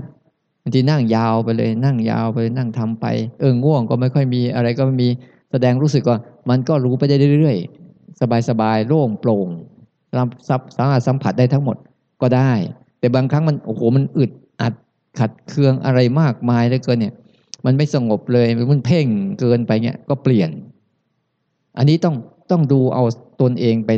[0.62, 3.06] บางทีนั่งยาวไปเลย นั่งยาวไปนั่งทำไป
[3.40, 5.08] เออง่วงก็ไม่ค่อยมีอะไรก็ไม่มี
[5.50, 6.16] แสดงรู้สึกว่า
[6.48, 9.48] มันก็รู้ไปได้เรื่อยๆ สบายๆ โล่งโปร่ง
[10.18, 11.76] รับสับสามารถสัมผัสได้ทั้งหมด
[12.22, 12.52] ก็ได้
[12.98, 14.74] แต่บางครั้งมันโอ้โหมันอึดอัด
[15.18, 17.14] ขัดเคืองอะไรมากมายเหลือเกินเนี่ย
[17.64, 19.06] มันไม่สงบเลยมันเพ่ง
[19.40, 20.50] เกินไปเงี้ยก็เปลี่ยน
[21.78, 22.14] อันนี้ต้อง
[22.50, 23.04] ต้องดูเอา
[23.42, 23.90] ตนเองไป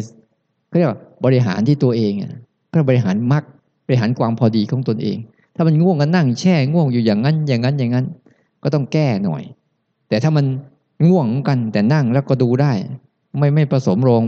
[0.68, 2.32] เขาเรียกว่าบริหารที่ตัวเองอะ
[2.68, 3.44] เพื่อบริหารมัก
[3.86, 5.16] บริหารความพอดีของตนเอง
[5.54, 8.06] ถ้ามันง่วงก็นั่งแช่ง่วงอยู่อย่างนั้น อย่างนั้นอย่างนั้น
[8.62, 9.42] ก็ต้องแก้หน่อย
[10.08, 10.46] แต่ถ้ามัน
[11.08, 12.72] ง่วงกันแต่นั่งแล้วก็ดูได้
[13.38, 14.24] ไม่ไม่ผสมโรง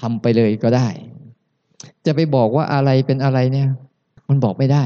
[0.00, 0.88] ทำไปเลยก็ได้
[2.06, 3.68] จะไปบอกว่าอะไรเป็นอะไรเนี่ย
[4.28, 4.84] มันบอกไม่ได้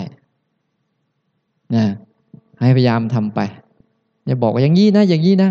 [1.75, 1.85] นะ
[2.61, 3.41] ให้พยายามทำไป
[4.27, 5.51] อย่าบอกว่าอย่างนี้นะ อย่างนี้นะ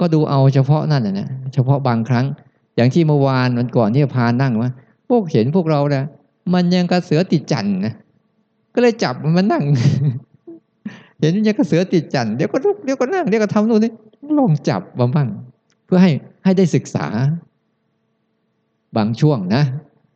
[0.00, 2.26] ก็ดูเอาเฉพาะนั่นนะนะเฉพาะบางครั้ง
[2.76, 4.70] อย่างที่เมื่อวานวันก่อนที่พานั่งว่า
[5.08, 6.04] พวกเห็นพวกเราเนี่ย
[6.54, 7.94] มันยังกระเสือติดจันทร์นะ
[8.74, 9.62] ก็เลยจับมันมานั่ง
[11.20, 13.92] เห็นยังกระเสือติดจันเดี๋ยวก็ลุกเดี๋ยวก็นั่งเดี๋ยวก็ทำนู่นนี่
[14.38, 15.28] ลองจับมาบ้าง
[15.86, 16.10] เพื่อให้
[16.44, 17.06] ให้ได้ศึกษา
[18.96, 19.62] บางช่วงนะ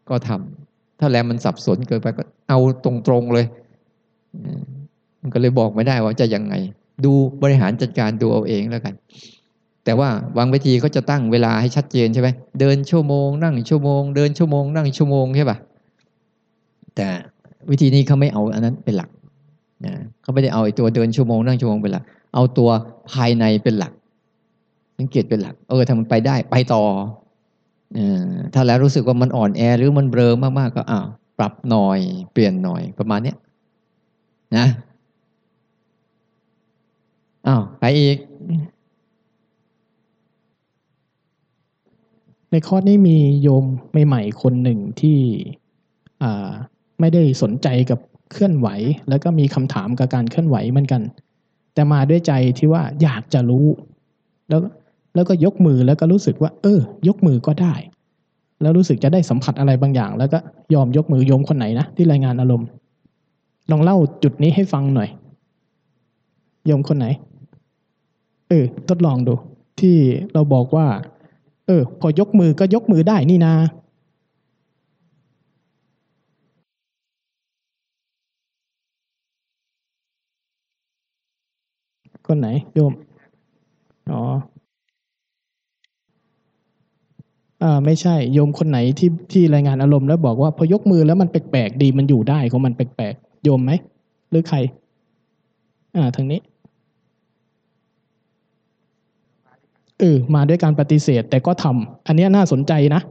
[0.08, 3.46] ก็ทำถ้าแล้วมันสับสนเกินไปก็เอาตรงๆเลย
[5.20, 6.54] มันก็เลยบอกไม่ได้ว่าจะยังไง
[7.04, 8.94] ดูบริหารจัดการดูเอาเองแล้วกัน
[9.84, 12.28] แต่ว่าบางเวทีเขาจะตั้งเวลาให้ชัดเจนใช่ไหม
[12.60, 15.58] เดินชั่วโมง นั่งชั่วโมง เดินชั่วโมง นั่งชั่วโมงใช่ปะ
[16.96, 17.08] แต่
[17.70, 19.10] วิธีนี้เขาไม่เอาอันนั้นเป็นหลัก
[19.86, 22.70] นะเขาไม่ได้เอาไอ้ตัวเดินชั่วโมงนั่งชั่วโมงเป็นหลัก เอาตัว
[23.12, 23.92] ภายในเป็นหลัก
[24.98, 26.82] สังเกตเป็นหลัก เออถ้ามันไปได้ไปต่อ
[27.96, 27.98] อ
[28.54, 31.06] ถ้าแล้วรู้สึกว่ามันอ่อนแอ หรือมันเบลอมากๆก็อ้าว
[31.38, 31.98] ปรับหน่อย
[32.32, 33.36] เปลี่ยนหน่อยประมาณเนี้ย
[34.56, 34.66] นะ
[37.46, 38.18] อ้าวไปอีก
[42.50, 43.64] ในคอร์สนี้มีโยม
[44.06, 45.18] ใหม่ๆคนหนึ่งที่
[46.22, 46.50] อ่า
[47.00, 47.98] ไม่ได้สนใจกับ
[48.32, 48.68] เคลื่อนไหว
[49.08, 51.02] แล้วก็มีคำถามกับการเคลื่อนไหวเหมือนกัน
[51.74, 53.66] แต่มาด้วยใจที่ว่าอยากจะรู้
[54.48, 54.60] แล้ว
[55.14, 57.74] แล้วก็ยกมือแล้วก็รู้สึกว่า เออ ยกมือก็ได้
[58.62, 60.38] แล้วรู้สึกจะได้สัมผัสอะไรบางอย่าง แล้วก็
[60.74, 62.68] ยอมยกมือโยมคนไหนนะที่รายงานอารมณ์
[63.70, 65.08] ลองเล่าจุดนี้ให้ฟังหน่อย
[66.66, 67.06] โยมคนไหน
[68.48, 69.34] เออ ทดลองดู
[69.80, 69.96] ที่
[70.32, 70.86] เราบอกว่า
[71.66, 73.54] เออ พอยกมือก็ยกมือได้นี่นา
[82.28, 82.92] คนไหนโยม
[84.12, 84.22] อ๋อ
[87.62, 93.72] อ่าไม่ใช่โยมคนไหนที่ที่รายงานอารมณ์แล้วบอกว่าพอยกมือแล้วมันแปลกๆดีมันอยู่ได้ของมันแปลกๆโยมไหม
[94.30, 94.58] หรือใคร
[95.96, 96.40] อ่าทางนี้
[100.00, 103.02] เออมาด้วยการปฏิเสธแต่ก็ทำอันนี้น่าสนใจนะ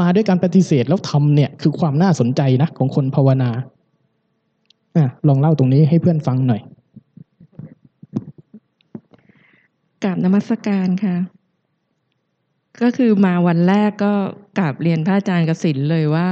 [0.00, 3.50] มาด้วยการปฏิเสธแล้วทำเนี่ย คือความน่าสนใจนะของคนภาวนา
[4.96, 6.60] อะลองเล่าตรงนี้ให้เพื่อนฟังหน่อย
[10.04, 11.16] กราบนมัสการค่ะ
[12.82, 14.14] ก็คือมาวันแรกก็
[14.58, 16.30] กราบเรียนพระอาจารย์กสินเลยว่า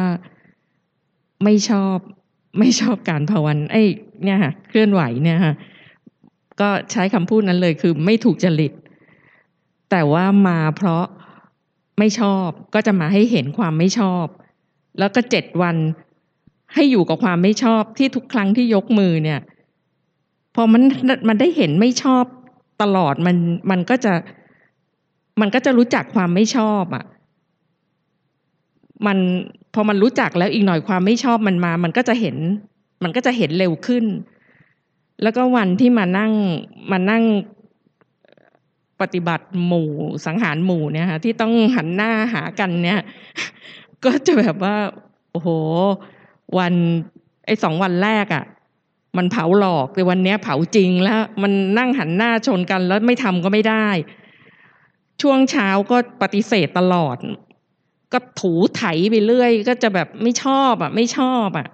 [1.44, 1.96] ไม่ชอบ
[2.58, 3.82] ไม่ชอบการภาวนาไอ้
[4.24, 5.54] เนี่ยค่ะเคลื่อนไหวเนี่ยค่ะ
[6.60, 8.72] ก็ใช้คำพูดนั้นเลยคือไม่ถูกจริต
[9.90, 11.04] แต่ว่ามาเพราะ
[11.98, 14.26] ไม่ชอบก็จะมาให้เห็นความไม่ชอบ
[14.98, 15.76] แล้วก็เจ็ดวัน
[16.74, 19.40] ให้อยู่กับความไม่ชอบที่ทุกครั้งที่ยกมือเนี่ย
[20.54, 20.82] พอมัน
[21.28, 22.24] มันได้เห็นไม่ชอบ
[22.82, 23.36] ตลอดมัน
[23.70, 24.12] มันก็จะ
[25.40, 27.04] มันก็จะรู้จักความไม่ชอบอะ่ะ
[29.06, 29.18] มัน
[29.74, 32.36] พอมันรู้จักแล้วอีกหน่อยความไม่ชอบมันมา มันก็จะเห็น
[33.02, 34.04] มันก็จะเห็นเร็วขึ้น
[35.22, 36.32] แล้วก็วันที่มานั่ง
[36.90, 37.24] มานั่ง
[39.00, 39.90] ปฏิบัติหมู่
[40.26, 43.00] สังหารหมู่เนี่ยค่ะที่ต้องหันหน้าหากันเนี่ย
[44.04, 44.76] ก็จะแบบว่า
[45.32, 45.48] โอ้โห
[46.58, 46.74] วัน
[47.46, 48.44] ไอ้สองวันแรกอะ่ะ
[49.16, 53.88] มันเผาหลอกแต่วันนี้เผาจริงแล้วมันนั่งหันหน้าชนกันแล้วไม่ทำก็ไม่ได้
[55.22, 57.16] ช่วงเช้าก็ปฏิเสธตลอด
[58.12, 61.68] ก็ถูไถไปเรื่อย ก็จะแบบไม่ชอบอะ ไม่ชอบอะ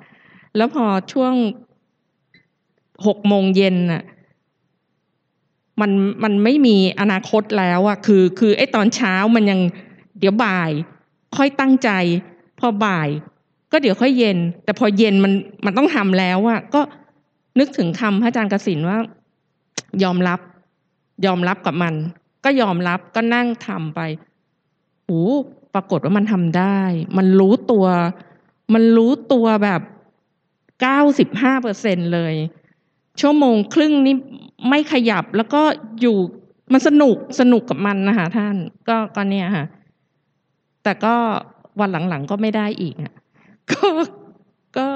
[0.57, 1.33] แล้วพอช่วง
[3.07, 4.03] หกโมงเย็นน่ะ
[5.81, 5.90] มัน
[6.22, 9.61] มันไม่มีอนาคตแล้วอะคือ คือไอ้ตอนเช้ามันยัง
[10.18, 10.70] เดี๋ยวบ่าย
[11.37, 11.90] ค่อยตั้งใจ
[12.61, 13.09] พอบ่าย
[13.72, 15.33] ก็เดี๋ยวค่อยเย็น แต่พอเย็นมัน
[15.64, 16.81] มันต้องทำแล้วอะก็
[17.58, 18.98] นึกถึงคำพระอาจารย์กสินว่า
[20.04, 20.40] ยอมรับ
[21.26, 21.94] ยอมรับกับมัน
[22.44, 24.00] ก็ยอมรับก็นั่งทำไป
[25.06, 25.26] โอ้
[25.74, 26.80] ปรากฏว่ามันทำได้
[27.18, 27.86] มันรู้ตัว
[28.74, 29.80] มันรู้ตัวแบบ
[30.80, 32.34] เก้าสิบห้าเปอร์เซ็นเลย
[33.20, 34.14] ชั่วโมงครึ่งนี้
[34.68, 35.62] ไม่ขยับแล้วก็
[36.00, 36.16] อยู่
[36.72, 38.56] มันสนุกสนุกกับมันนะคะท่าน
[38.88, 39.64] ก็ก็เนี่ยค่ะ
[40.84, 41.14] แต่ก็
[41.80, 43.14] วันหลังๆก็ไม่ได้อีกอะ
[43.70, 43.86] ก็
[44.76, 44.86] ก็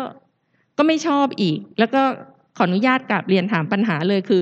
[0.77, 2.03] ก็ไม่ชอบอีก แล้วก็
[2.62, 4.40] ออนุญาตกลับเรียนถามปัญหาเลยคือ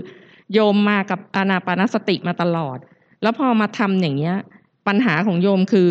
[0.53, 2.79] โยมมากับอานาปานสติมาตลอด
[3.23, 4.37] แล้วพอมาทำอย่างเงี้ย
[4.87, 5.89] ปัญหาของโยมคือ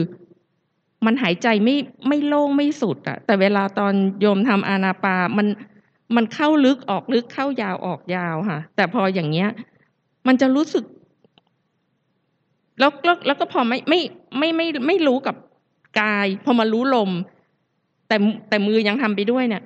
[1.05, 1.75] มันหายใจไม่
[2.07, 5.47] ไม่โล่งไม่สุดอะแต่เวลาตอนโยมทำอานาปามัน
[6.15, 9.49] มันเข้าลึกออกลึกเข้ายาวออกยาวค่ะ แต่พออย่างเงี้ย
[10.27, 10.83] มันจะรู้สึก
[12.79, 13.99] แล้วแล้วแล้วก็พอไม่ไม่
[14.37, 15.35] ไม่ไม่ไม่รู้กับ
[16.01, 17.11] กาย พอมารู้ลม
[18.07, 18.15] แต่
[18.49, 19.63] แต่มือยังทำไปด้วยเนี่ย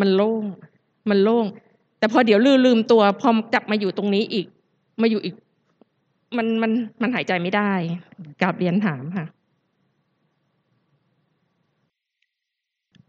[0.00, 0.44] มันโล่ง
[1.10, 1.46] มันโล่ง
[1.98, 4.46] แต่พอเดี๋ยวลืมลืมตัวพอจับมาอยู่ตรงนี้อีก
[5.02, 5.34] มาอยู่อีก
[6.36, 7.72] มันมันมันหายใจไม่ได้
[8.42, 9.26] กราบเรียนถามค่ะ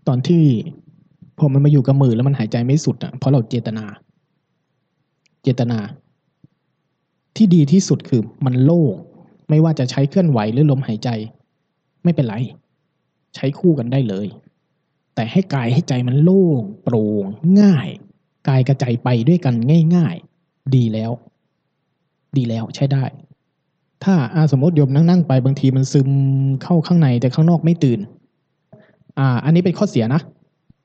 [0.08, 0.44] ตอนที่
[1.38, 3.86] พอมันมาอยู่กับมือแล้วมันหายใจไม่สุดอะเพราะเราเจตนา
[5.44, 5.80] เจตนา
[7.36, 8.94] ที่ดีที่สุดคือมันโล่ง
[9.50, 11.10] ไม่ว่าจะใช้เคลื่อนไหวหรือลมหายใจ
[12.04, 12.36] ไม่เป็นไร
[13.36, 14.28] ใช้คู่กันได้เลย
[15.18, 17.26] แต่ให้กายให้ใจมันโล่งโปร่ง
[17.62, 17.88] ง่าย
[18.48, 19.56] กายกระใจไปด้วยกัน
[19.96, 21.12] ง่าย ๆ ดีแล้ว
[22.38, 23.04] ดีแล้วใช้ได้
[24.04, 26.10] ถ้าอาสมมติโยมนั่งๆไปบางทีมันซึม
[26.64, 28.00] เข้าข้างในแต่ข้างนอกไม่ตื่น
[29.20, 30.22] อ่า อันนี้เป็นข้อเสียนะ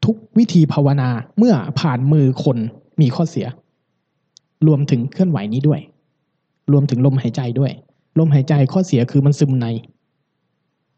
[0.05, 2.59] ทุกวิธีภาวนาเมื่อผ่านมือคน
[3.01, 3.47] มีข้อเสีย
[4.67, 5.81] รวมถึงเคลื่อนไหวนี้ด้วย
[6.73, 7.73] รวมถึงลมหายใจด้วย
[8.19, 9.67] ลมหายใจข้อเสียคือมันซึมใน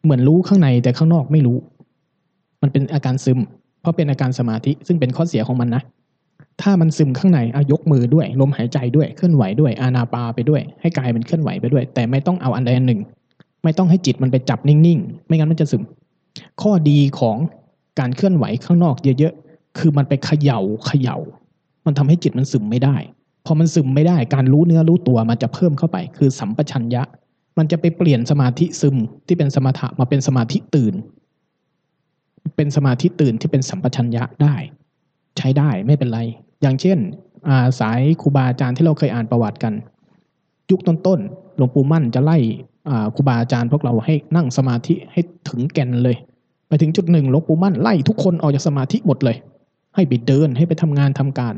[0.03, 1.59] เหมือนรู้ข้างในแต่ข้างนอกไม่รู้
[2.65, 3.41] มันเป็นอาการซึม
[3.81, 5.83] เพราะเป็นอาการสมาธิซึ่งเป็นข้อเสียของมันนะ
[6.63, 13.01] ถ้ามันซึมข้างในอายกมือด้วย ลมหายใจด้วยเคลื่อนไหวด้วยอานาปาไปด้วย ให้กายมันเคลื่อนไหวไปด้วย แต่ไม่ต้องเอาอันใดอันหนึ่ง
[13.65, 15.83] ไม่ต้องให้จิตมันไปจับนิ่งๆ ไม่งั้นมันจะซึม
[16.63, 17.37] ข้อดีของ
[18.01, 21.17] การเคลื่อนไหวข้างนอกเยอะๆคือมันไปเขย่าเขย่า
[21.87, 22.97] มันทำให้จิตมันซึมไม่ได้
[23.47, 27.03] พอมันซึมไม่ได้การรู้เนื้อรู้ตัวมันจะเพิ่มเข้าไป คือสัมปชัญญะ
[27.59, 28.97] มันจะไปเปลี่ยนสมาธิซึม
[29.27, 30.95] ที่เป็นสมถะมาเป็นสมาธิตื่น
[32.57, 34.57] เป็นสมาธิตื่นที่เป็นสัมปชัญญะได้
[35.37, 36.21] ใช้ได้ไม่เป็นไร
[36.63, 39.73] อย่างเช่นาสายครูบาอาจารย์ที่เราเคยอ่านประวัติกัน
[40.71, 42.39] ยุคต้นๆหลวงปู่มั่นจะไล่
[43.15, 46.17] ครูบาอาจารย์พวกเราให้นั่งสมาธิให้ถึงแก่นเลย
[46.69, 49.37] ไปถึงจุดหนึ่งหลวงปู่มั่นไล่ทุกคนออกจากสมาธิหมดเลย
[49.95, 51.55] ให้ไปเดินให้ไปทำงานทำการ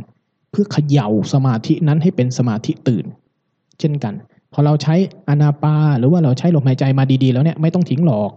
[0.51, 3.05] เพื่อเขย่าสมาธินั้นให้เป็นสมาธิตื่น
[3.81, 4.15] เช่นกัน
[4.53, 4.95] พอเราใช้
[5.29, 8.31] อนาปาหรือว่าเราใช้ลมหายใจมาดีๆ แล้วเนี่ยไม่ต้องทิ้งหรอก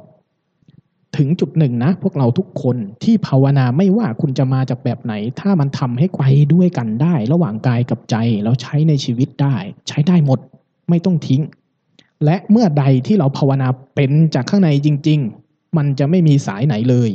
[1.17, 9.55] ถึงจุดหนึ่งนะ พวกเราทุกคนที่ภาวนาไม่ว่าคุณจะมาจากแบบไหน ถ้ามันทำให้ไกวด้วยกันได้ ระหว่างกายกับใจแล้วใช้ในชีวิตได้
[9.87, 10.39] ใช้ได้หมด
[10.89, 11.41] ไม่ต้องทิ้ง
[12.25, 17.11] และเมื่อใดที่เราภาวนาเป็นจากข้างในจริง ๆ มันจะไม่มีสายไหนเลย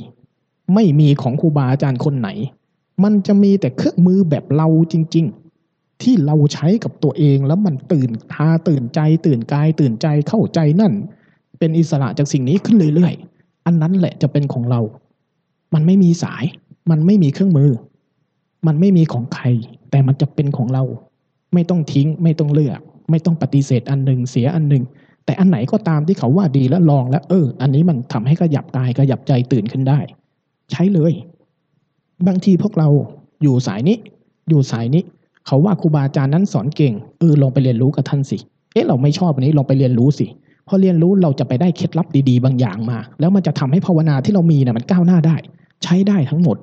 [0.75, 2.29] ไม่มีของครูบาอาจารย์คนไหน
[3.05, 5.27] มันจะมีแต่เครื่องมือแบบเราจริง
[5.65, 10.93] ๆ ที่เราใช้กับตัวเองแล้วมันตื่นตาตื่นใจ ตื่นกาย ตื่นใจเข้าใจนั่น
[11.59, 13.34] เป็นอิสระจากสิ่งนี้ขึ้นเรื่อยๆ
[13.67, 14.81] อันนั้นแหละจะเป็นของเรา
[15.75, 16.45] มันไม่มีสาย
[16.91, 17.71] มันไม่มีเครื่องมือ
[18.67, 19.45] มันไม่มีของใคร
[19.91, 20.85] แต่มันจะเป็นของเรา
[21.55, 24.85] ไม่ต้องทิ้ง ไม่ต้องเลือก ไม่ต้องปฏิเสธอันหนึ่งเสียอันหนึ่ง
[25.25, 29.99] แต่อันไหนก็ตามที่เขาว่าดีแล้วลองแล้ว เออ อันนี้มันทำให้ขยับกายขยับใจตื่นขึ้นได้
[30.71, 31.13] ใช้เลย
[32.27, 32.89] บางทีพวกเรา
[33.43, 33.97] อยู่สายนี้
[34.49, 35.03] อยู่สายนี้
[35.47, 38.39] เขาว่าครูบาอาจารย์นั้นสอนเก่ง เออลองไปเรียนรู้กับท่านสิ
[38.73, 40.27] เอ๊ะเราไม่ชอบอันนี้ลองไปเรียนรู้สิ
[40.69, 45.37] พอเรียนรู้เราจะไปได้เคล็ดลับดีๆ บางอย่างมา แล้วมันจะทำให้ภาวนาที่เรามีเนี่ยมันก้าวหน้าได้
[45.83, 46.57] ใช้ได้ทั้งหมด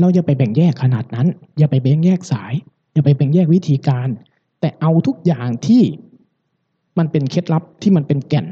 [0.00, 1.26] เราอย่าไปแบ่งแยกขนาดนั้น
[1.58, 2.52] อย่าไปแบ่งแยกสาย
[2.94, 4.08] อย่าไปแบ่งแยกวิธีการ
[4.60, 5.82] แต่เอาทุกอย่างที่
[6.98, 8.46] มันเป็นเคล็ดลับที่มันเป็นแก่น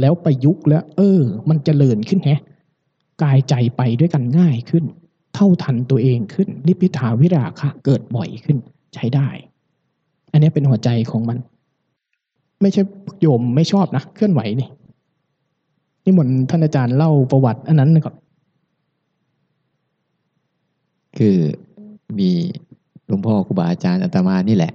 [0.00, 2.40] แล้วประยุกต์แล้ว เออ มันเจริญขึ้นแฮะ
[3.22, 4.84] กายใจไปด้วยกันง่ายขึ้น
[5.34, 8.56] เท่าทันตัวเองขึ้นนิพพิทาวิราคะเกิดบ่อยขึ้น
[8.94, 9.28] ใช้ได้
[10.32, 11.38] อันนี้เป็นหัวใจของมัน
[12.60, 12.82] ไม่ใช่
[13.20, 14.68] โยมไม่ชอบนะเคลื่อนไหวนี่
[16.04, 18.14] นี่เหมือนท่านอาจารย์เล่าประวัติอันนั้นนะครับ
[21.18, 21.36] คือ
[22.18, 22.30] มี
[23.06, 24.72] หลวงพ่อครูบาอาจารย์อาตมานี่แหละ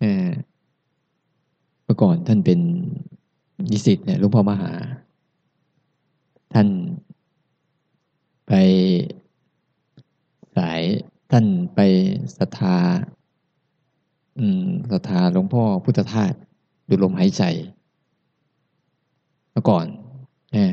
[0.00, 0.28] เออ
[1.84, 2.60] เมื่อก่อนท่านเป็น
[3.70, 4.72] นิสิตเนี่ยหลวงพ่อมหา
[6.54, 6.68] ท่าน
[8.46, 8.52] ไป
[10.56, 10.80] สาย
[11.30, 11.80] ท่านไป
[12.36, 12.76] ศรัทธา
[14.40, 16.32] อืมศรัทธาหลวงพ่อพุทธทาส
[16.88, 17.42] ดูลมหายใจ
[19.52, 19.86] เมื่อก่อน
[20.52, 20.72] เออ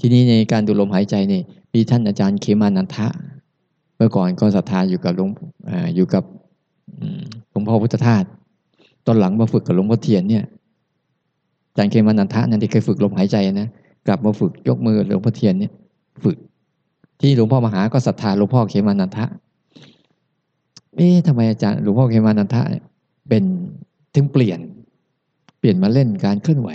[0.00, 1.42] ทีนี้ในการดูลมหายใจเนี่ย
[1.74, 3.06] มีท่านอาจารย์เคมานันทะ
[3.96, 5.30] เมื่อก่อนก็ศรัทธาอยู่กับหลวง
[5.68, 6.24] ออยู่กับ
[7.50, 8.24] หลวงพ่อพุทธทาส
[9.06, 10.44] ตอนหลังมาฝึกกับหลวงพ่อเทียนเนี่ย
[11.68, 13.68] อาจารย์เคมานันทะนั่นที่เคยฝึกลมหายใจนะ
[14.06, 15.72] กลับมาฝึกยกมือหลวงพ่อเทียนเนี่ย
[16.24, 16.36] ฝึก
[17.20, 19.26] ที่หลวงพ่อมหาก็ศรัทธาหลวงพ่อเคมานันทะ
[20.96, 23.44] เอ๊ะทำไมอาจารย์หลวงพ่อเคมานันทะเเป็น
[24.14, 24.60] ถึงเปลี่ยน
[25.58, 26.70] เปลี่ยนมาเล่นการเคลื่อนไหว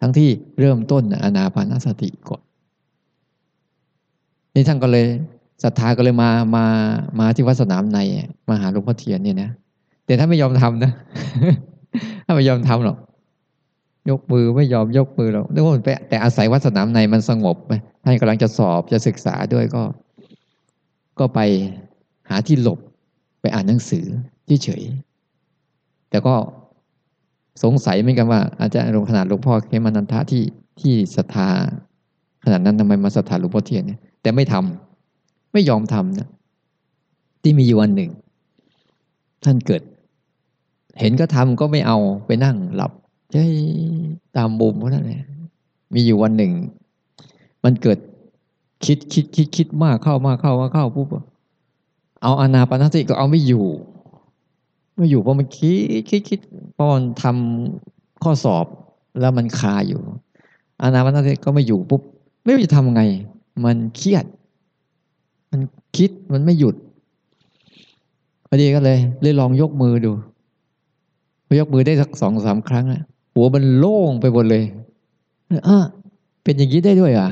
[0.00, 2.42] ทั้งที่เริ่มต้นอนาปานสติก่อน
[4.54, 5.06] นี่ท่านก็เลย
[5.62, 6.64] ศรัทธาก็เลยมามา
[7.20, 7.98] มาที่วัดสนามใน
[8.48, 9.50] มาหาหลวงพ่อเทียนเนี่ยนะ
[10.06, 10.92] แต่ท่านไม่ยอมทำนะ
[12.24, 12.96] ท่านไม่ยอมทำหรอก
[14.10, 19.82] ยกมือไม่ยอมยกมือหรอกนึกว่ามันไปแต่อาศัยวัดสนามในมันสงบไหมท่านกำลังจะสอบจะศึกษาด้วยก็
[21.18, 21.40] ก็ไป
[22.28, 22.78] หาที่หลบ
[23.40, 24.04] ไปอ่านหนังสือ
[24.64, 24.82] เฉย
[26.10, 26.34] แต่ก็
[27.62, 30.42] สงสัยเหมือนกันว่า อาจจะลงขนาดหลวงพ่อเคมานันทะที่
[30.80, 31.48] ที่ศรัทธา
[32.44, 36.28] ขนาดนั้นทำไมมาศรัทธาหลวงพ่อเทียนเนี่ยแต่ไม่ทำไม่ยอมทำนะ
[37.42, 38.10] ที่มีอยู่วันหนึ่ง
[39.44, 39.82] ท่านเกิด
[41.00, 42.92] เห็นก็ทำก็ไม่เอาไปนั่งหลับ
[43.32, 43.52] เฉย
[44.36, 45.22] ตามมุมเขานั่นแหละ
[45.94, 46.52] มีอยู่วันหนึ่ง
[47.64, 47.98] มันเกิด
[48.84, 51.08] คิดคิดคิดคิดมากเข้ามากเข้ามากเข้าปุ๊บ
[52.22, 53.66] เอาอานาปนสติก็เอาไม่อยู่
[54.96, 56.40] ไม่อยู่เพราะมันคิดคิดคิด
[56.74, 58.66] เพราะมันทำข้อสอบ
[59.20, 60.00] แล้วมันคาอยู่
[60.80, 62.02] อานาปานสติก็ไม่อยู่ปุ๊บ
[62.42, 63.02] ไม่รู้จะทำไง
[63.64, 64.24] มันเครียด
[65.50, 65.60] มัน
[65.96, 66.74] คิดมันไม่หยุด
[68.48, 70.12] พอดีก็เลย เลยลองยกมือดู
[71.46, 73.02] พอยกมือได้สักสองสามครั้งอะ
[73.34, 74.64] หัวมันโล่งไปหมดเลย
[75.66, 75.84] เออ
[76.42, 77.28] เป็นอย่างนี้ได้ด้วยอะ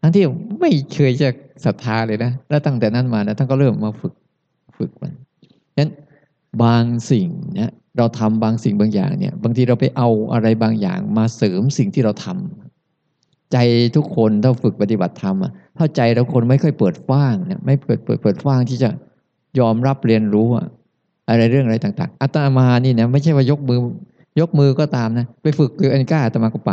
[0.00, 0.24] ทั้งที่
[0.60, 1.28] ไม่เคยจะ
[1.64, 4.14] ศรัทธาเลยนะแล้วตั้งแต่นั้นมานะท่านก็เริ่มมาฝึก
[4.76, 5.12] ฝึกมัน
[6.62, 13.56] บางสิ่งเนี่ยเราทำบางสิ่งบางอย่างเนี่ย บางทีเราไปเอาอะไรบางอย่างมาเสริมสิ่งที่เราทำใจ
[13.96, 18.90] ทุกคนถ้าฝึกปฏิบัติธรรมอะถ้าใจเราคนไม่ค่อยเปิดฟ้างเนี่ยไม่เปิดเปิดเปิดฟ้างที่จะ
[19.58, 20.66] ยอมรับเรียนรู้อะ
[21.28, 23.78] อะไรเรื่องอะไรต่างๆอาตมานี่นะไม่ใช่ว่ายกมือ
[24.40, 26.72] ยกมือก็ตามนะไปฝึกคืออันก้าอาตมาก็ไป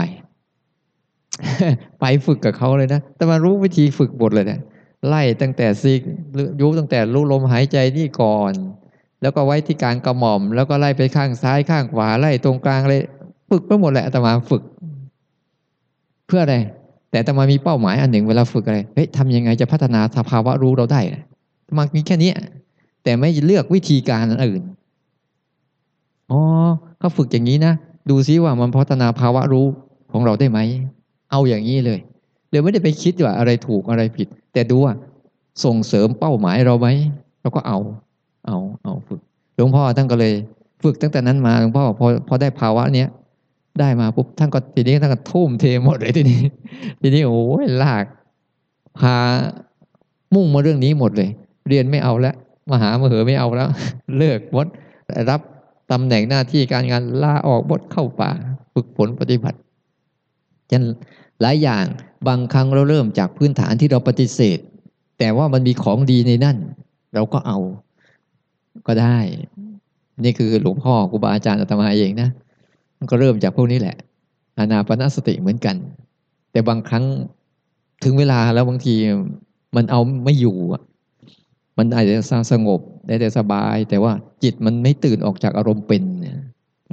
[1.99, 4.61] ไปฝึกกับเขาเลยนะแต่มารู้วิธีฝึกบทเลยเนี่ย
[5.07, 6.01] ไล่ตั้งแต่ซีก
[6.59, 8.53] ยุบตั้งแต่รู้ลมหายใจนี่ก่อน
[9.21, 13.01] แล้วก็ไว้ที่กลางกระหม่อม แล้วก็ไล่ไปข้างซ้ายข้างขวาไล่ตรงกลางเลย
[13.49, 14.63] ฝึกไปหมดแหละอาตมาฝึก
[16.27, 16.55] เพื่ออะไร
[17.09, 22.31] แต่อาตมามีเป้าหมายอันหนึ่งเวลาฝึกอะไรเฮ้ยทำยังไงจะพัฒนาสภาวะรู้เราได้อาตมามีแค่นี้
[23.03, 24.61] แต่ไม่เลือกวิธีการอื่น
[26.31, 26.41] อ๋อ
[26.99, 27.73] เขาฝึกอย่างนี้นะ
[28.09, 29.65] ดูซิว่ามันพัฒนาภาวะรู้
[30.11, 30.59] ของเราได้ไหม
[31.31, 31.99] เอาอย่างนี้เลย
[32.49, 34.93] เดี๋ยวไม่ได้ไปคิดว่าอะไรถูกอะไรผิด แต่ดูว่า
[35.63, 36.87] ส่งเสริมเป้าหมายเราไหม
[37.41, 37.79] เราก็เอา
[38.47, 39.19] เอาเอาฝึก
[39.55, 40.33] หลวงพ่อท่านก็เลย
[40.83, 43.07] ฝึกตั้งแต่นั้นมาหลวงพ่อพอพอได้ภาวะเนี้ย
[43.79, 46.41] ได้มาปุ๊บท่านก็ทีนี้ท่านก็ทุ่มเทหมดเลยทีนี้
[47.01, 48.05] ทีนี้โอ้ยลาก
[48.99, 49.15] พา
[50.35, 51.29] มุ่งมาเรื่องนี้หมดเลย
[51.69, 52.35] เรียนไม่เอาแล้ว
[52.71, 53.69] มหาเมเหอไม่เอาแล้ว
[54.17, 54.67] เลิกหมด
[55.29, 55.41] รับ
[55.91, 58.31] ตำแหน่งหน้าที่การงานลาออกบดเข้าป่า
[58.73, 59.57] ฝึกฝนปฏิบัติ
[60.69, 60.85] ฉะนั้น
[61.41, 61.85] หลายอย่าง
[62.27, 64.59] บางครั้งเราเริ่มจากพื้นฐานที่เราปฏิเสธ
[65.19, 66.57] แต่ว่ามันมีของดีในนั่น
[67.13, 67.57] เราก็เอา
[68.87, 69.17] ก็ได้
[70.23, 72.29] นี่คือหลวงพ่อครูบาอาจารย์อาตมาเองนะ
[72.97, 73.95] มันก็เริ่มจากพวกนี้แหละ
[74.57, 75.75] อานาปนสติเหมือนกัน
[76.51, 77.05] แต่บางครั้ง
[78.03, 78.95] ถึงเวลาแล้วบางที
[79.75, 80.57] มันเอาไม่อยู่
[81.77, 82.15] มันอาจจะ
[82.51, 84.11] สงบได้แต่สบาย แต่ว่า
[84.43, 86.03] จิตมันไม่ตื่นออกจากอารมณ์เป็น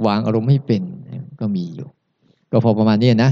[0.05, 0.81] วางอารมณ์ให้เป็น
[1.39, 1.87] ก็มีอยู่
[2.51, 3.31] ก็พอประมาณนี้นะ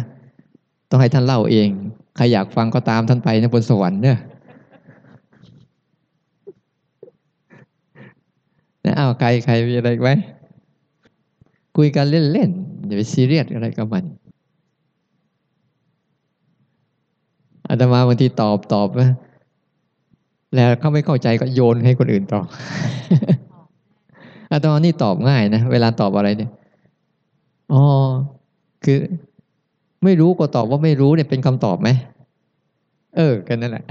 [0.89, 1.69] ต้องให้ท่านเล่าเอง
[2.15, 4.17] ใครอยากฟังก็ตามท่านไปนะบนสวรรค์เนี่ย
[8.85, 10.09] นะอ้าวใครใครมีอะไรไหม
[11.77, 14.03] คุยกันเล่นๆอย่าไปซีเรียสอะไรกับมัน
[17.67, 19.09] อาตมาบางทีตอบตอบนะ
[20.55, 22.45] แล้วเขาไม่เข้าใจก็โยนให้คนอื่นตอบ
[24.51, 26.51] อาตมานี่ตอบง่ายนะเวลาตอบอะไรเนี่ย
[27.73, 27.83] อ๋อ
[28.83, 28.99] คือ
[30.03, 31.89] ไม่รู้ก็ตอบว่าไม่รู้เนี่ยเป็นคำตอบไหม
[33.17, 33.85] เออ กันนั่นแหละ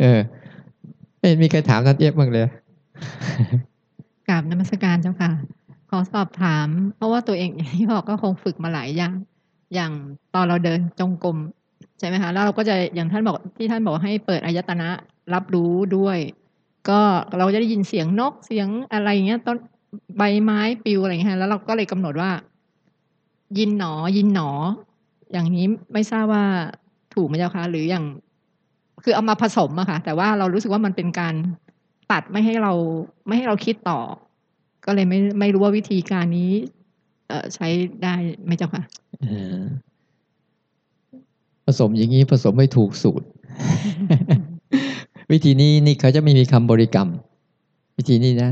[0.00, 0.20] เออ
[1.24, 2.46] ไม่มีใครถามนัดเย็บบ้างเลย
[4.28, 5.30] กราบนมัสการเจ้าค่ะ
[5.90, 9.12] ขอสอบถาม เพราะว่าตัวเองอย่างที่บอกก็คงฝึกมาหลายอย่าง
[9.74, 9.92] อย่าง
[10.34, 11.36] ตอนเราเดินจงกรม
[11.98, 14.88] ใช่ไหมคะแล้วเราก็จะอย่างท่านบอกที่ท่านบอกให้เปิดอายตนะ
[15.34, 16.18] รับรู้ด้วย
[16.88, 17.00] ก็
[17.38, 19.56] เราจะได้ยินเสียงนกเสียงอะไรเงี้ยต้น
[20.18, 22.30] ใบไม้ปลิวอะไรเงี้ยแล้วเราก็เลยกำหนดว่า
[23.58, 24.50] ยินหนอยินหนอ
[25.32, 26.44] อย่างนี้ไม่ทราบว่า
[27.14, 28.04] ถูกไหมเจ้าคะหรืออย่าง
[29.04, 31.34] คือเอามาผสมอะค่ะ แต่ว่าเรารู้สึกว่ามันเป็นการ
[32.12, 32.72] ตัดไม่ให้เรา
[33.26, 34.00] ไม่ให้เราคิดต่อ
[34.84, 36.52] ก็เลยไม่ไม่รู้ว่าวิธีการนี้
[37.28, 37.68] เอใช้
[38.02, 38.82] ได้ไหมเจ้าค่ะ
[41.64, 43.26] ผสมอย่างนี้ผสมไม่ถูกสูตร
[45.32, 47.08] วิธีนี้นี่เขาจะไม่มีคำบริกรรม
[47.96, 48.50] วิธีนี้นะ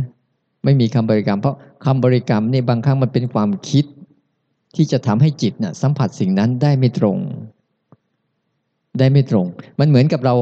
[0.64, 3.84] ไม่มีคำบริกรรม เพราะคำบริกรรมนี่บางครั้งมันเป็นความคิด
[4.76, 7.18] ที่จะทำให้จิตน่ะ สัมผัสสิ่งนั้นได้ไม่ตรง
[8.98, 9.46] ได้ไม่ตรง
[9.80, 10.34] มันเหมือนกับเรา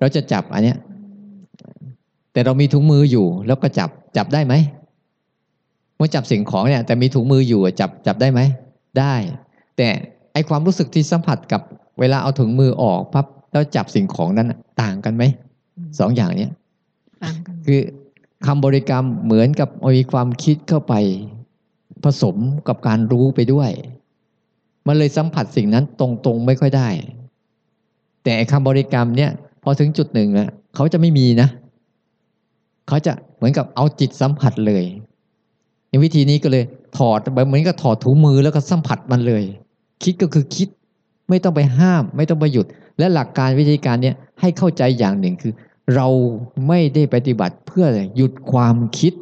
[0.00, 0.76] เราจะจับอันเนี้ย
[2.32, 4.54] แต่เรามีถุงมืออยู่ แล้วก็จับจับได้ไหม
[5.96, 8.40] เมื่อจับสิ่งของเนี่ย แต่มีถุงมืออยู่อะจับจับได้ไหม
[8.98, 9.14] ได้
[9.76, 9.88] แต่
[10.32, 11.62] ไอความรู้สึกที่สัมผัสกับ
[12.00, 15.24] เวลาเอาถุงมือออกพับแล้วจับสิ่งของนั้นน่ะต่างกันไหม
[15.98, 16.52] สองอย่างเนี้ย
[17.24, 17.80] ต่างกันคือ
[18.46, 20.94] คำบริกรรมเหมือนกับมีความคิดเข้าไป
[22.04, 22.36] ผสม
[22.68, 23.70] กับการรู้ไปด้วย
[24.86, 26.88] มันเลยสัมผัสสิ่งนั้นตรงๆไม่ค่อยได้
[28.28, 29.30] แต่ไอ้คำบริกรรมเนี่ย
[29.62, 31.48] พอถึงจุดหนึ่งอะเขาจะไม่มีนะ
[32.88, 34.84] เขาจะเหมือนกับเอาจิตสัมผัสเลย
[35.88, 36.64] ในวิธีนี้ก็เลย
[36.96, 37.18] ถอด
[37.48, 39.44] เหมือนกับถอดถุงมือแล้วก็สัมผัสมันเลย
[40.02, 40.68] คิดก็คือคิด
[41.28, 42.66] ไม่ต้องไปห้าม ไม่ต้องไปหยุด
[42.98, 45.52] และหลักการวิธีการเนี่ยให้เข้าใจอย่างหนึ่งคือ
[45.94, 46.08] เรา
[46.68, 49.12] ไม่ได้ปฏิบัติเพื่อหยุดความคิด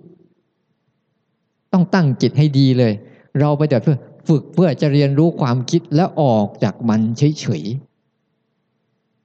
[1.73, 2.93] ต้องตั้งจิตให้ดีเลย
[3.41, 3.97] เราไปแต่เพื่อ
[4.29, 7.86] ฝึกเพื่อจะเรียนรู้ความคิดแล้วออกจากมันเฉยๆ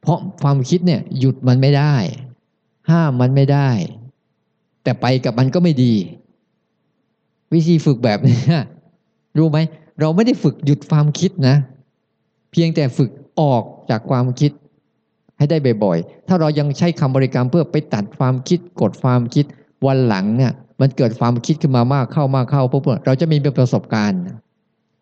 [0.01, 1.95] เพราะความคิดเนี่ยหยุดมันไม่ได้
[2.89, 3.69] ห้ามมันไม่ได้
[4.83, 5.93] แต่ไปกับมันก็ไม่ดี
[7.53, 8.39] วิธีฝึกแบบนี้
[9.37, 9.57] รู้ไหม
[9.99, 11.55] เราไม่ได้ฝึกหยุดความคิดนะ
[12.51, 14.51] เพียงแต่ฝึกออกจากความคิด
[15.37, 19.45] ให้ได้บ่อยๆ ถ้าเรายังใช้คำบริกรรมเพื่อไปตัดความคิดกดความคิด
[19.85, 24.21] วันหลังเนี่ย มันเกิดความคิดขึ้นมามากเข้ามากเข้าปุ๊บเราจะมีประสบการณ์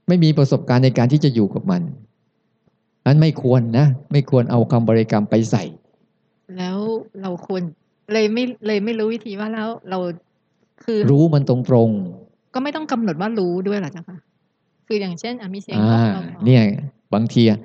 [0.08, 1.82] ไม่มีประสบการณ์ในการที่จะอยู่กับมัน
[3.10, 5.64] นั้นไม่ควรนะ ไม่ควรเอาคำบริกรรมไปใส่
[6.57, 6.78] แล้ว
[7.22, 7.62] เราควร
[8.14, 9.99] เลยไม่เลยไม่รู้วิธีว่าแล้วเรา
[10.84, 11.91] คือ รู้มันตรง
[12.53, 14.18] ก็ไม่ต้องกำหนดว่ารู้ด้วยเหรอเจ้าค่ะ
[14.88, 16.64] คืออย่างเช่นอะมีเสีๆยงอ่านกเราเนี่ย
[17.14, 17.60] บางทีอะ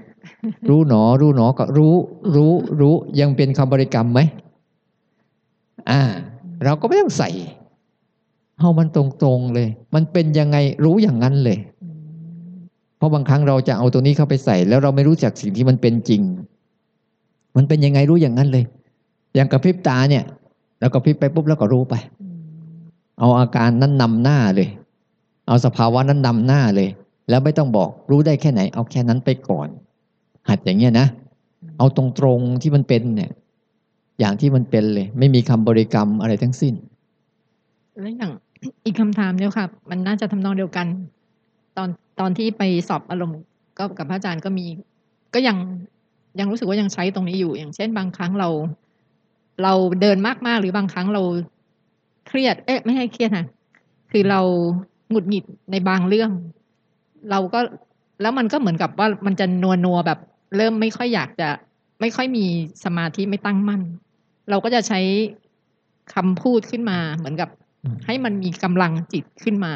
[0.69, 1.95] รู้หนอ รู้หนอก็รู้
[2.35, 4.21] รู้รู้ยังเป็นคำบริกรรมไหม
[5.91, 6.01] อ่า
[6.65, 7.31] เราก็ไม่ต้องใส่
[8.59, 11.84] เอามันตรงๆเลย มันเป็นยังไงรู้อย่างนั้นเลยอืมเพ
[13.05, 16.23] ราะบางครั้งเราจะเอาตัวนี้เข้าไปใส่ แล้วเราไม่รู้จักสิ่งที่มันเป็นจริง
[17.57, 18.65] มันเป็นยังไงรู้อย่างนั้นเลย
[19.35, 20.25] อย่างกระพริบตาเนี่ย
[20.81, 21.95] เราก็พริบไปปุ๊บแล้วก็รู้ไป
[23.19, 24.69] เอาอาการนั้นนำหน้าเลย
[25.49, 26.89] เอาสภาวะนั้นนำหน้าเลย
[27.29, 29.69] แล้วไม่ต้องบอกรู้ได้แค่ไหน เอาแค่นั้นไปก่อน
[30.49, 31.07] หัดอย่างเงี้ยนะ
[31.79, 33.31] เอาตรงๆที่มันเป็นเนี่ย
[34.21, 36.75] อย่างที่มันเป็นเลย ไม่มีคำบริกรรมอะไรทั้งสิ้น
[38.01, 38.33] แล้วอย่าง
[38.85, 40.87] อีกคำถามเดียวค่ะ มันน่าจะทำนองเดียวกัน
[41.77, 41.89] ตอน
[42.21, 43.41] ตอนที่ไปสอบอารมณ์
[43.79, 44.67] ก็กับพระอาจารย์ก็มี
[45.35, 45.57] ก็ยัง
[46.39, 48.49] ยังรู้สึกว่ายังใช้ตรงนี้อยู่ อย่างเช่น บางครั้งเรา
[49.63, 51.23] เราเดินมากๆ หรือบางครั้งเรา
[52.27, 53.47] เครียด เอ๊ะ ไม่ให้เครียดนะ
[54.11, 54.41] คือเรา
[55.11, 56.31] หงุดหงิดในบางเรื่อง
[57.31, 57.61] เราก็
[58.21, 60.19] แล้วมันก็เหมือนกับว่ามันจะนัวนัวแบบ
[60.57, 61.49] เริ่มไม่ค่อยอยากจะ
[62.01, 62.45] ไม่ค่อยมี
[62.85, 63.83] สมาธิไม่ตั้งมั่น
[64.51, 65.01] เราก็จะใช้
[66.15, 67.49] คำพูดขึ้นมา เหมือนกับ
[68.07, 69.73] ให้มันมีกำลังจิตขึ้นมา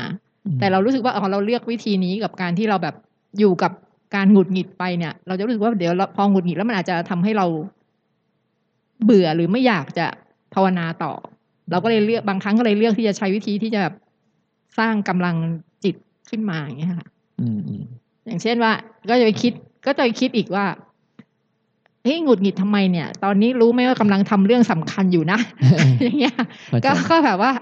[0.59, 2.95] แต่เรารู้สึกว่าอ๋อเราเลือกวิธีนี้กับการที่เราแบบ
[3.39, 3.73] อยู่กับ
[4.15, 7.47] การหงุดหงิดไปเนี่ย เราจะรู้สึกว่าเดี๋ยวเราพอหงุดหงิดแล้วมันอาจจะทำให้เรา
[9.05, 10.07] เบื่อหรือไม่อยากจะ
[10.55, 11.13] ภาวนาต่อ
[11.71, 13.95] เราก็เลยเลือกบางครั้งก็เลยเลือกที่จะใช้วิธีที่จะแบบ
[14.79, 15.37] สร้างกำลัง
[15.85, 15.97] จิต
[16.31, 17.09] ขึ้นมาอย่างเงี้ยค่ะ
[17.41, 17.83] อืมอืม
[18.27, 18.73] อย่างเช่นว่า
[19.11, 19.53] ก็จะไปคิด
[19.87, 20.67] ก็จะไปคิดอีกว่า
[22.03, 25.39] เฮ้ยหงุดหงิดทำไมเนี่ย ตอนนี้รู้ไหมว่ากำลังทำเรื่องสำคัญอยู่นะ
[26.03, 26.35] อย่างเงี้ย
[26.69, 27.53] เข้าใจก็ก็แบบว่า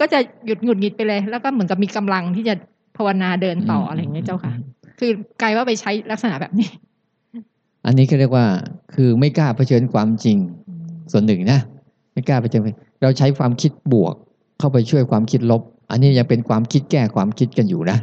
[0.00, 2.54] ก็จะหยุดหงุดหงิดไปเลย แล้วก็เหมือนกับมีกำลังที่จะ
[2.96, 4.52] ภาวนาเดินต่ออะไรอย่างเงี้ยเจ้าค่ะ
[4.98, 6.68] คือกลายว่าไปใช้ลักษณะแบบนี้
[7.86, 8.46] อันนี้ก็เรียกว่า
[8.94, 10.36] คือไม่กล้าเผชิญความจริง
[11.12, 11.60] ส่วนหนึ่งนะ
[12.12, 12.60] ไม่กล้าเผชิญ
[13.02, 14.14] เราใช้ความคิดบวก
[14.58, 17.98] เข้าไปช่วยความคิดลบ อันนี้ยังเป็นความคิดแก้ความคิดกันอยู่นะ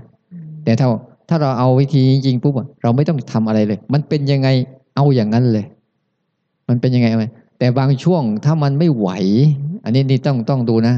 [0.63, 0.87] แต่ถ้า
[1.29, 4.47] ถ้าเราเอาวิธีจริงๆปุ๊บอะเราไม่ต้องทำอะไรเลย มันเป็นยังไง
[4.95, 5.65] เอาอย่างนั้นเลย
[6.69, 7.27] มันเป็นยังไงเอาไง
[7.59, 9.09] แต่บางช่วงถ้ามันไม่ไหว
[9.83, 10.95] อันนี้นี่ต้องต้องดูนะ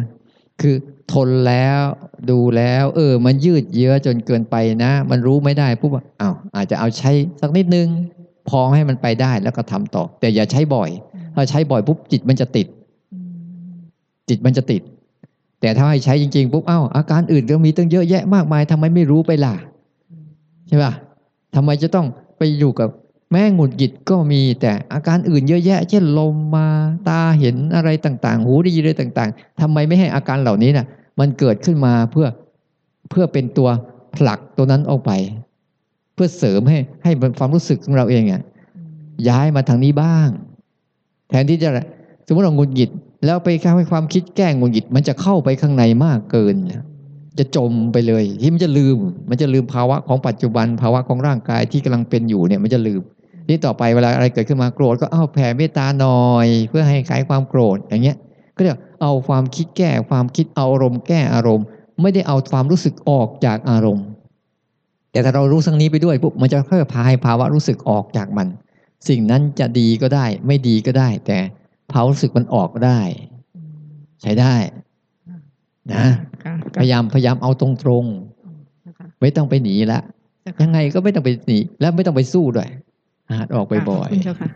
[0.61, 0.75] คือ
[1.13, 1.81] ทนแล้ว
[2.29, 7.87] ดูแล้ว เออ มันยืดเยื้อจนเกินไปนะ มันรู้ไม่ได้ปุ๊บว่าอ้าวอาจจะเอาใช้สักนิดนึง
[8.49, 10.89] พอให้มันไปได้แล้วก็ทำต่อ แต่อย่าใช้บ่อย
[11.35, 12.67] ถ้าใช้บ่อยปุ๊บจิตมันจะติด
[14.29, 14.81] จิตมันจะติด
[15.61, 19.55] แต่ถ้าให้ใช้จริงๆปุ๊บเอ้าอาการอื่นก็มีตั้งเยอะแยะมากมายทำไมไม่รู้ไปล่ะ
[20.67, 20.93] ใช่ป่ะ
[21.55, 22.05] ทำไมจะต้อง
[22.37, 22.89] ไปอยู่กับ
[23.33, 26.67] แม่งหงุดหงิดก็มีแต่อาการอื่นเยอะแยะ เช่นลมมา
[27.09, 30.85] ตาเห็นอะไรต่าง ๆ หูได้ยินอะไรต่าง ๆทำไมไม่ให้อาการเหล่านี้น่ะ
[31.19, 32.27] มันเกิดขึ้นมาเพื่อ
[33.09, 33.69] เพื่อเป็นตัว
[34.15, 35.11] ผลักตัวนั้นออกไป
[36.13, 38.41] เพื่อเสริมให้ให้ความรู้สึกของเราเองอะ
[39.29, 40.27] ย้ายมาทางนี้บ้าง
[41.29, 41.69] แทนที่จะ
[42.25, 42.89] สมมติเราหงุดหงิด
[43.25, 46.55] แล้วไปข้ให้ความคิดแก้หงุดหงิด มันจะเข้าไปข้างในมากเกิน
[47.39, 48.97] จะจมไปเลย ที่มันจะลืม
[49.29, 53.01] มันจะลืมภาวะของปัจจุบันภาวะของร่างกายที่กำลังเป็นอยู่เนี่ย มันจะลืม
[53.47, 58.17] ที่ต่อไปเวลาอะไรเกิดขึ้นมาโกรธก็เอาแผ่เมตตาหน่อย เพื่อให้คลายความโกรธอย่างเงี้ย
[58.55, 61.65] ก็เรียกเอาความคิดแก้ความคิดเอาอารมณ์แก้อารมณ์
[62.01, 64.05] ไม่ได้เอาความรู้สึกออกจากอารมณ์
[65.11, 68.47] แต่ถ้าเรารู้สังนี้ไปด้วยปุ๊บมันจะค่อยพาให้ภาวะรู้สึกออกจากมัน
[69.09, 71.37] สิ่งนั้นจะดีก็ได้ ไม่ดีก็ได้ แต่
[71.91, 72.99] ภาวะรู้สึกมันออกได้
[74.21, 74.55] ใช้ได้
[75.93, 76.05] นะ
[76.43, 79.99] ค่ะพยายามพยายามเอาตรงๆไม่ต้องไปหนีละ
[80.61, 82.69] ยังไงก็ไม่ต้องไปหนี และไม่ต้องไปสู้ด้วย
[83.39, 84.49] หัดออกบ่อยๆคุณเจ้าค่ะ